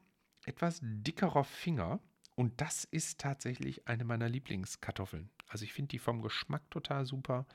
[0.45, 1.99] etwas dickerer Finger.
[2.35, 5.29] Und das ist tatsächlich eine meiner Lieblingskartoffeln.
[5.47, 7.45] Also ich finde die vom Geschmack total super.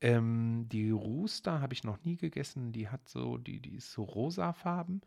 [0.00, 2.72] Ähm, die Rooster habe ich noch nie gegessen.
[2.72, 5.02] Die hat so, die, die ist so rosafarben.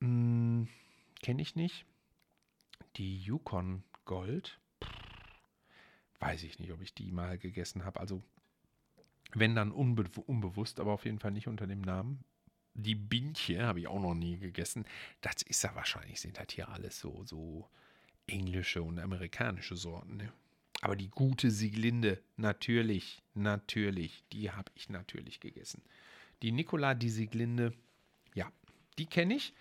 [0.00, 0.68] Hm,
[1.22, 1.84] Kenne ich nicht.
[2.96, 4.60] Die Yukon Gold.
[6.20, 8.00] weiß ich nicht, ob ich die mal gegessen habe.
[8.00, 8.22] Also
[9.34, 12.24] wenn dann unbe unbewusst, aber auf jeden Fall nicht unter dem Namen.
[12.74, 14.84] Die Bintje habe ich auch noch nie gegessen.
[15.20, 17.68] Das ist ja wahrscheinlich, sind das hier alles so, so
[18.26, 20.18] englische und amerikanische Sorten.
[20.18, 20.32] Ne?
[20.80, 25.82] Aber die gute Sieglinde, natürlich, natürlich, die habe ich natürlich gegessen.
[26.42, 27.72] Die Nicola, die Sieglinde,
[28.34, 28.50] ja,
[28.96, 29.52] die kenne ich.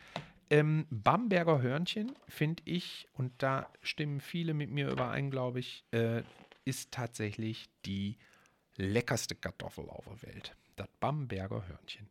[0.49, 6.22] Ähm, Bamberger Hörnchen finde ich, und da stimmen viele mit mir überein, glaube ich, äh,
[6.65, 8.18] ist tatsächlich die
[8.78, 10.55] leckerste Kartoffel auf der Welt.
[10.75, 12.07] Das Bamberger Hörnchen.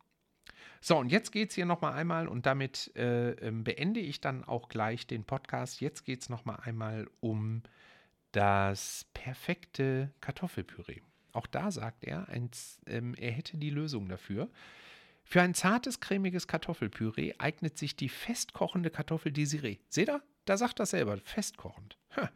[0.79, 4.43] So, und jetzt geht es hier nochmal einmal und damit äh, ähm, beende ich dann
[4.43, 5.81] auch gleich den Podcast.
[5.81, 7.63] Jetzt geht es nochmal einmal um
[8.31, 11.01] das perfekte Kartoffelpüree.
[11.33, 12.49] Auch da sagt er, ein,
[12.85, 14.49] ähm, er hätte die Lösung dafür.
[15.23, 19.77] Für ein zartes, cremiges Kartoffelpüree eignet sich die festkochende Kartoffel Desiree.
[19.89, 20.21] Seht ihr?
[20.45, 21.97] Da sagt er selber, festkochend.
[22.15, 22.29] Ha.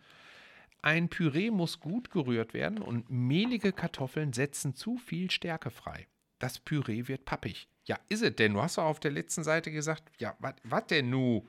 [0.82, 6.08] Ein Püree muss gut gerührt werden und mehlige Kartoffeln setzen zu viel Stärke frei.
[6.40, 7.68] Das Püree wird pappig.
[7.86, 8.54] Ja, ist es denn?
[8.54, 11.48] Du hast doch auf der letzten Seite gesagt, ja, was denn nu?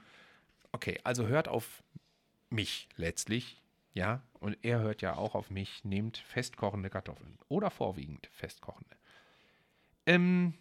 [0.73, 1.83] Okay, also hört auf
[2.51, 3.63] mich letztlich,
[3.95, 8.97] ja, und er hört ja auch auf mich, nehmt festkochende Kartoffeln oder vorwiegend festkochende.
[10.07, 10.55] Ähm,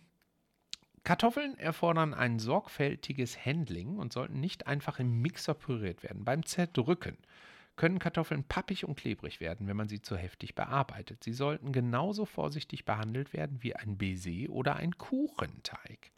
[1.04, 6.24] Kartoffeln erfordern ein sorgfältiges Handling und sollten nicht einfach im Mixer püriert werden.
[6.24, 7.18] Beim Zerdrücken
[7.82, 11.24] können Kartoffeln pappig und klebrig werden, wenn man sie zu heftig bearbeitet.
[11.24, 16.12] Sie sollten genauso vorsichtig behandelt werden wie ein Baiser oder ein Kuchenteig.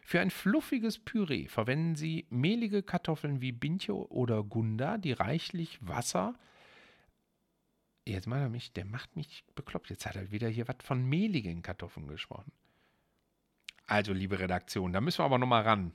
[0.00, 6.38] Für ein fluffiges Püree verwenden Sie mehlige Kartoffeln wie Bintje oder Gunda, die reichlich Wasser.
[8.06, 9.90] Jetzt macht er mich, der macht mich bekloppt.
[9.90, 12.50] Jetzt hat er wieder hier was von mehligen Kartoffeln gesprochen.
[13.86, 15.92] Also, liebe Redaktion, da müssen wir aber nochmal ran.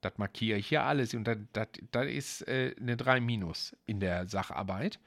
[0.00, 5.00] Das markiere ich hier alles und das, ist äh, eine 3 Minus in der Sacharbeit.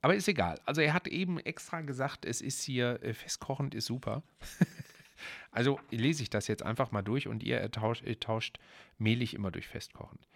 [0.00, 0.60] Aber ist egal.
[0.64, 4.22] Also er hat eben extra gesagt, es ist hier äh, festkochend, ist super.
[5.50, 8.58] also lese ich das jetzt einfach mal durch und ihr tauscht, tauscht
[8.98, 10.28] mehlig immer durch festkochend.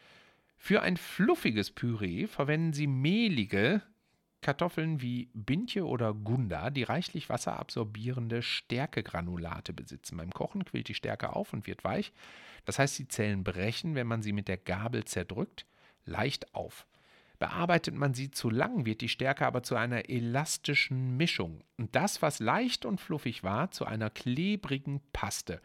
[0.57, 3.83] Für ein fluffiges Püree verwenden Sie mehlige
[4.43, 10.17] Kartoffeln wie Bintje oder Gunda, die reichlich wasserabsorbierende Stärkegranulate besitzen.
[10.17, 12.13] Beim Kochen quillt die Stärke auf und wird weich.
[12.65, 15.67] Das heißt, die Zellen brechen, wenn man sie mit der Gabel zerdrückt,
[16.05, 16.87] leicht auf.
[17.39, 21.63] Bearbeitet man sie zu lang, wird die Stärke aber zu einer elastischen Mischung.
[21.77, 25.61] Und das, was leicht und fluffig war, zu einer klebrigen Paste.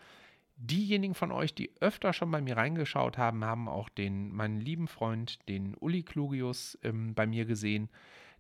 [0.58, 4.88] Diejenigen von euch, die öfter schon bei mir reingeschaut haben, haben auch den, meinen lieben
[4.88, 7.90] Freund, den Uli Klugius, ähm, bei mir gesehen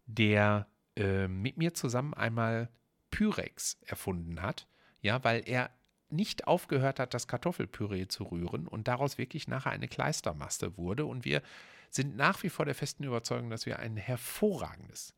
[0.05, 2.69] der äh, mit mir zusammen einmal
[3.09, 4.67] Pyrex erfunden hat.
[5.01, 5.71] Ja, weil er
[6.09, 11.05] nicht aufgehört hat, das Kartoffelpüree zu rühren und daraus wirklich nachher eine Kleistermasse wurde.
[11.05, 11.41] Und wir
[11.89, 15.13] sind nach wie vor der festen Überzeugung, dass wir ein hervorragendes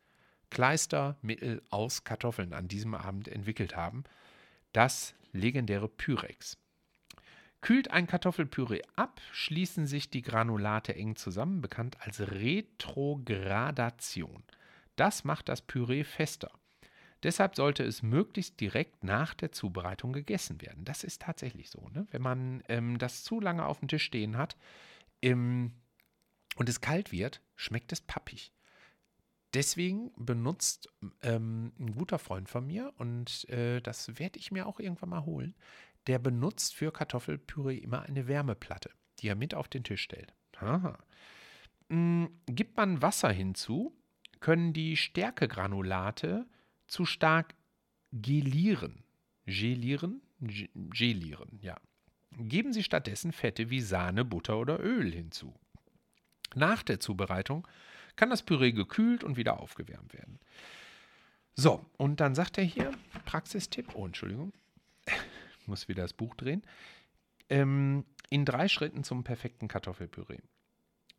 [0.49, 4.03] Kleistermittel aus Kartoffeln an diesem Abend entwickelt haben.
[4.71, 6.57] Das legendäre Pyrex.
[7.61, 14.43] Kühlt ein Kartoffelpüree ab, schließen sich die Granulate eng zusammen, bekannt als Retrogradation.
[14.95, 16.51] Das macht das Püree fester.
[17.23, 20.83] Deshalb sollte es möglichst direkt nach der Zubereitung gegessen werden.
[20.83, 21.89] Das ist tatsächlich so.
[21.89, 22.05] Ne?
[22.11, 24.57] Wenn man ähm, das zu lange auf dem Tisch stehen hat
[25.21, 25.71] ähm,
[26.57, 28.51] und es kalt wird, schmeckt es pappig.
[29.53, 30.89] Deswegen benutzt
[31.21, 35.25] ähm, ein guter Freund von mir, und äh, das werde ich mir auch irgendwann mal
[35.25, 35.55] holen,
[36.07, 38.89] der benutzt für Kartoffelpüree immer eine Wärmeplatte,
[39.19, 40.33] die er mit auf den Tisch stellt.
[40.57, 40.97] Aha.
[41.89, 43.95] Mm, gibt man Wasser hinzu,
[44.43, 46.45] können die Stärkegranulate
[46.85, 47.55] zu stark
[48.11, 49.05] gelieren.
[49.45, 50.21] Gelieren?
[50.41, 51.79] Gelieren, ja.
[52.37, 55.55] Geben Sie stattdessen Fette wie Sahne, Butter oder Öl hinzu.
[56.55, 57.65] Nach der Zubereitung
[58.17, 60.39] kann das Püree gekühlt und wieder aufgewärmt werden.
[61.55, 62.91] So, und dann sagt er hier,
[63.23, 64.51] Praxistipp, oh Entschuldigung,
[65.05, 65.13] ich
[65.67, 66.63] muss wieder das Buch drehen,
[67.49, 70.39] ähm, in drei Schritten zum perfekten Kartoffelpüree.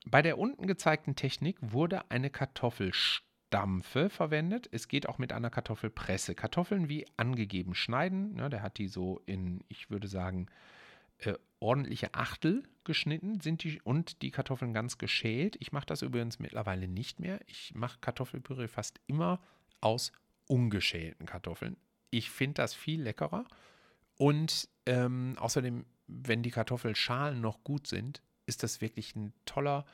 [0.04, 4.68] Bei der unten gezeigten Technik wurde eine Kartoffelstampfe verwendet.
[4.70, 6.34] Es geht auch mit einer Kartoffelpresse.
[6.34, 8.36] Kartoffeln wie angegeben schneiden.
[8.36, 10.48] Ja, der hat die so in, ich würde sagen,
[11.18, 15.56] äh, ordentliche Achtel geschnitten sind die, und die Kartoffeln ganz geschält.
[15.60, 17.40] Ich mache das übrigens mittlerweile nicht mehr.
[17.46, 19.40] Ich mache Kartoffelpüree fast immer
[19.80, 20.12] aus
[20.46, 21.78] ungeschälten Kartoffeln.
[22.10, 23.46] Ich finde das viel leckerer.
[24.16, 29.84] Und ähm, außerdem, wenn die Kartoffelschalen noch gut sind, ist das wirklich ein toller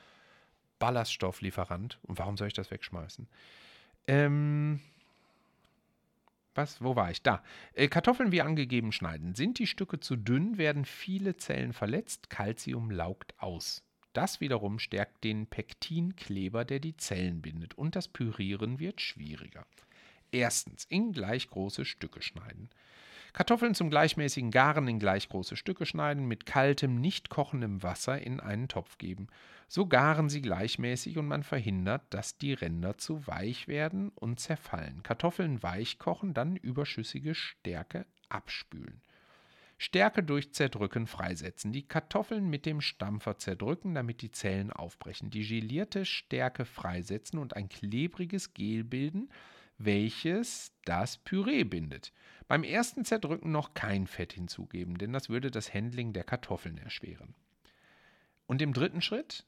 [0.79, 1.99] Ballaststofflieferant.
[2.03, 3.27] Und warum soll ich das wegschmeißen?
[4.07, 4.79] Ähm,
[6.53, 6.81] was?
[6.81, 7.21] Wo war ich?
[7.21, 7.43] Da.
[7.73, 9.35] Äh, Kartoffeln wie angegeben schneiden.
[9.35, 12.29] Sind die Stücke zu dünn, werden viele Zellen verletzt.
[12.29, 13.83] Calcium laugt aus.
[14.13, 17.75] Das wiederum stärkt den Pektinkleber, der die Zellen bindet.
[17.75, 19.65] Und das Pürieren wird schwieriger.
[20.31, 22.69] Erstens, in gleich große Stücke schneiden.
[23.33, 28.39] Kartoffeln zum gleichmäßigen Garen in gleich große Stücke schneiden, mit kaltem, nicht kochendem Wasser in
[28.39, 29.27] einen Topf geben.
[29.67, 35.01] So garen sie gleichmäßig und man verhindert, dass die Ränder zu weich werden und zerfallen.
[35.01, 39.01] Kartoffeln weich kochen, dann überschüssige Stärke abspülen.
[39.77, 41.71] Stärke durch Zerdrücken freisetzen.
[41.71, 45.31] Die Kartoffeln mit dem Stampfer zerdrücken, damit die Zellen aufbrechen.
[45.31, 49.29] Die gelierte Stärke freisetzen und ein klebriges Gel bilden,
[49.85, 52.11] welches das Püree bindet.
[52.47, 57.33] Beim ersten Zerdrücken noch kein Fett hinzugeben, denn das würde das Handling der Kartoffeln erschweren.
[58.45, 59.45] Und im dritten Schritt,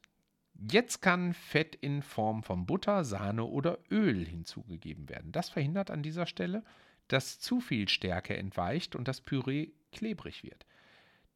[0.54, 5.32] jetzt kann Fett in Form von Butter, Sahne oder Öl hinzugegeben werden.
[5.32, 6.64] Das verhindert an dieser Stelle,
[7.10, 10.66] dass zu viel Stärke entweicht und das Püree klebrig wird.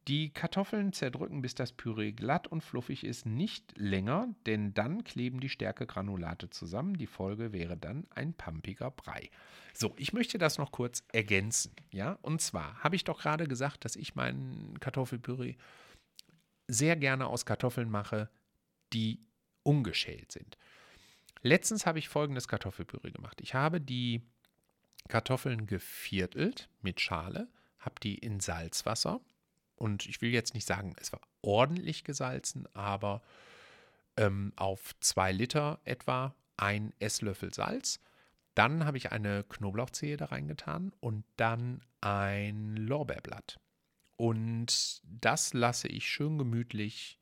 [0.06, 5.40] Die Kartoffeln zerdrücken, bis das Püree glatt und fluffig ist, nicht länger, denn dann kleben
[5.40, 6.96] die Stärkegranulate zusammen.
[6.96, 9.28] Die Folge wäre dann ein pampiger Brei.
[9.74, 11.74] So, ich möchte das noch kurz ergänzen.
[11.92, 15.56] Ja, und zwar habe ich doch gerade gesagt, dass ich mein Kartoffelpüree
[16.68, 18.30] sehr gerne aus Kartoffeln mache,
[18.92, 19.26] die
[19.62, 20.56] ungeschält sind.
[21.42, 23.40] Letztens habe ich folgendes Kartoffelpüree gemacht.
[23.40, 24.22] Ich habe die
[25.08, 29.20] Kartoffeln geviertelt mit Schale, habe die in Salzwasser
[29.78, 33.22] und ich will jetzt nicht sagen, es war ordentlich gesalzen, aber
[34.16, 38.00] ähm, auf zwei Liter etwa ein Esslöffel Salz.
[38.54, 43.60] Dann habe ich eine Knoblauchzehe da reingetan und dann ein Lorbeerblatt.
[44.16, 47.20] Und das lasse ich schön gemütlich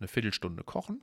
[0.00, 1.00] eine Viertelstunde kochen.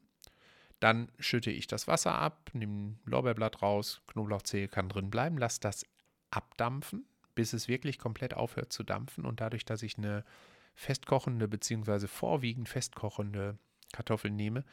[0.82, 5.86] Dann schütte ich das Wasser ab, nehme Lorbeerblatt raus, Knoblauchzehe kann drin bleiben, lasse das
[6.32, 9.26] abdampfen, bis es wirklich komplett aufhört zu dampfen.
[9.26, 10.26] Und dadurch, dass ich eine
[10.76, 12.08] festkochende bzw.
[12.08, 13.58] vorwiegend festkochende
[13.92, 14.64] Kartoffel nehme,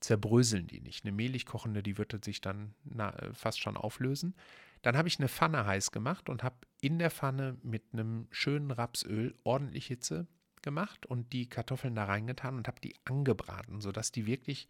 [0.00, 1.04] zerbröseln die nicht.
[1.04, 4.34] Eine mehlig kochende, die wird sich dann na, fast schon auflösen.
[4.82, 8.70] Dann habe ich eine Pfanne heiß gemacht und habe in der Pfanne mit einem schönen
[8.70, 10.26] Rapsöl ordentlich Hitze
[10.62, 14.68] gemacht und die Kartoffeln da reingetan und habe die angebraten, sodass die wirklich,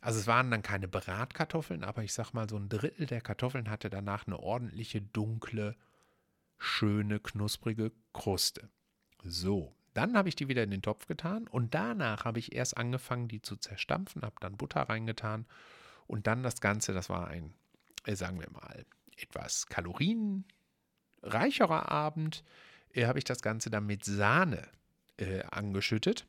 [0.00, 3.68] also es waren dann keine Bratkartoffeln, aber ich sag mal, so ein Drittel der Kartoffeln
[3.68, 5.76] hatte danach eine ordentliche, dunkle,
[6.58, 8.68] schöne, knusprige Kruste.
[9.24, 12.76] So, dann habe ich die wieder in den Topf getan und danach habe ich erst
[12.76, 15.46] angefangen, die zu zerstampfen, habe dann Butter reingetan
[16.06, 17.54] und dann das Ganze, das war ein,
[18.04, 18.84] äh, sagen wir mal,
[19.16, 22.44] etwas kalorienreicherer Abend,
[22.92, 24.68] äh, habe ich das Ganze dann mit Sahne
[25.18, 26.26] äh, angeschüttet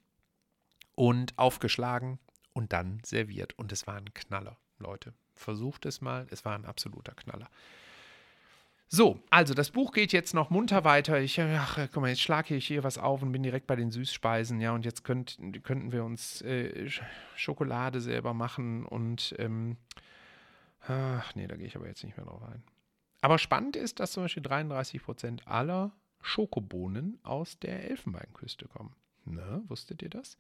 [0.96, 2.20] und aufgeschlagen
[2.54, 3.58] und dann serviert.
[3.58, 5.14] Und es war ein Knaller, Leute.
[5.36, 7.50] Versucht es mal, es war ein absoluter Knaller.
[8.96, 11.20] So, also das Buch geht jetzt noch munter weiter.
[11.20, 13.90] Ich, ach, guck mal, jetzt schlage ich hier was auf und bin direkt bei den
[13.90, 16.88] Süßspeisen, ja, und jetzt könnt, könnten wir uns äh,
[17.36, 19.78] Schokolade selber machen und, ähm,
[20.82, 22.62] ach nee, da gehe ich aber jetzt nicht mehr drauf ein.
[23.22, 25.92] Aber spannend ist, dass zum Beispiel 33 Prozent aller
[26.22, 28.96] Schokobohnen aus der Elfenbeinküste kommen.
[29.26, 30.38] Ne, wusstet ihr das?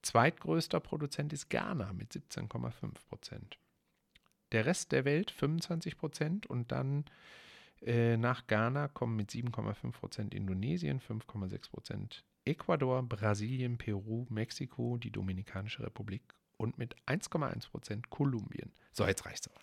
[0.00, 3.58] Zweitgrößter Produzent ist Ghana mit 17,5 Prozent.
[4.52, 7.04] Der Rest der Welt 25 Prozent und dann
[7.82, 16.22] äh, nach Ghana kommen mit 7,5% Indonesien, 5,6% Ecuador, Brasilien, Peru, Mexiko, die Dominikanische Republik
[16.56, 18.72] und mit 1,1% Kolumbien.
[18.92, 19.60] So, jetzt reicht's aber.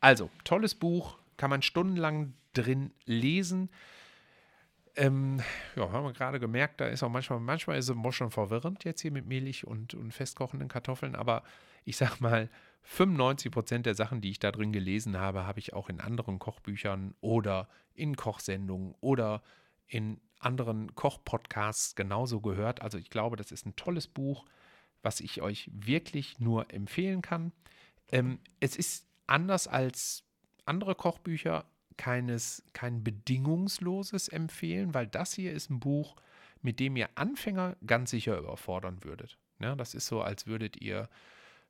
[0.00, 3.70] Also, tolles Buch, kann man stundenlang drin lesen.
[4.98, 5.40] Ähm,
[5.76, 9.00] ja, haben wir gerade gemerkt, da ist auch manchmal, manchmal ist es schon verwirrend jetzt
[9.00, 11.44] hier mit mehlig und, und festkochenden Kartoffeln, aber
[11.84, 12.50] ich sag mal,
[12.82, 16.40] 95 Prozent der Sachen, die ich da drin gelesen habe, habe ich auch in anderen
[16.40, 19.42] Kochbüchern oder in Kochsendungen oder
[19.86, 22.82] in anderen Kochpodcasts genauso gehört.
[22.82, 24.46] Also ich glaube, das ist ein tolles Buch,
[25.02, 27.52] was ich euch wirklich nur empfehlen kann.
[28.10, 30.24] Ähm, es ist anders als
[30.64, 31.66] andere Kochbücher
[31.98, 36.16] keines, kein bedingungsloses Empfehlen, weil das hier ist ein Buch,
[36.62, 39.36] mit dem ihr Anfänger ganz sicher überfordern würdet.
[39.60, 41.10] Ja, das ist so, als würdet ihr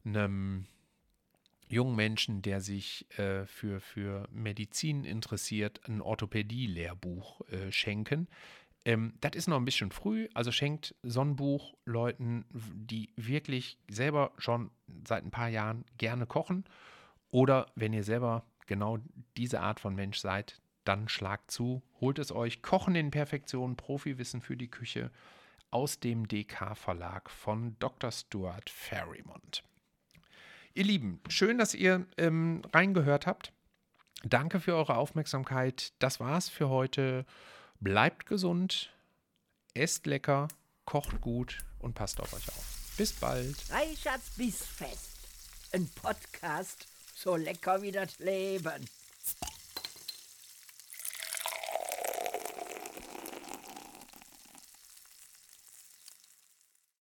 [0.04, 0.66] einem
[1.68, 8.28] jungen Menschen, der sich äh, für, für Medizin interessiert, ein Orthopädie-Lehrbuch äh, schenken.
[8.84, 13.78] Ähm, das ist noch ein bisschen früh, also schenkt so ein Buch Leuten, die wirklich
[13.88, 14.70] selber schon
[15.06, 16.64] seit ein paar Jahren gerne kochen.
[17.30, 18.98] Oder wenn ihr selber genau
[19.36, 22.62] diese Art von Mensch seid, dann schlagt zu, holt es euch.
[22.62, 25.10] Kochen in Perfektion, Profiwissen für die Küche
[25.70, 28.10] aus dem DK-Verlag von Dr.
[28.10, 29.64] Stuart Ferrymont.
[30.74, 33.52] Ihr Lieben, schön, dass ihr ähm, reingehört habt.
[34.22, 35.92] Danke für eure Aufmerksamkeit.
[35.98, 37.26] Das war's für heute.
[37.80, 38.92] Bleibt gesund,
[39.74, 40.48] esst lecker,
[40.84, 42.94] kocht gut und passt auf euch auf.
[42.96, 43.56] Bis bald.
[43.70, 45.16] Reichards Bissfest.
[45.72, 46.86] Ein Podcast
[47.18, 48.88] so lecker wie das Leben.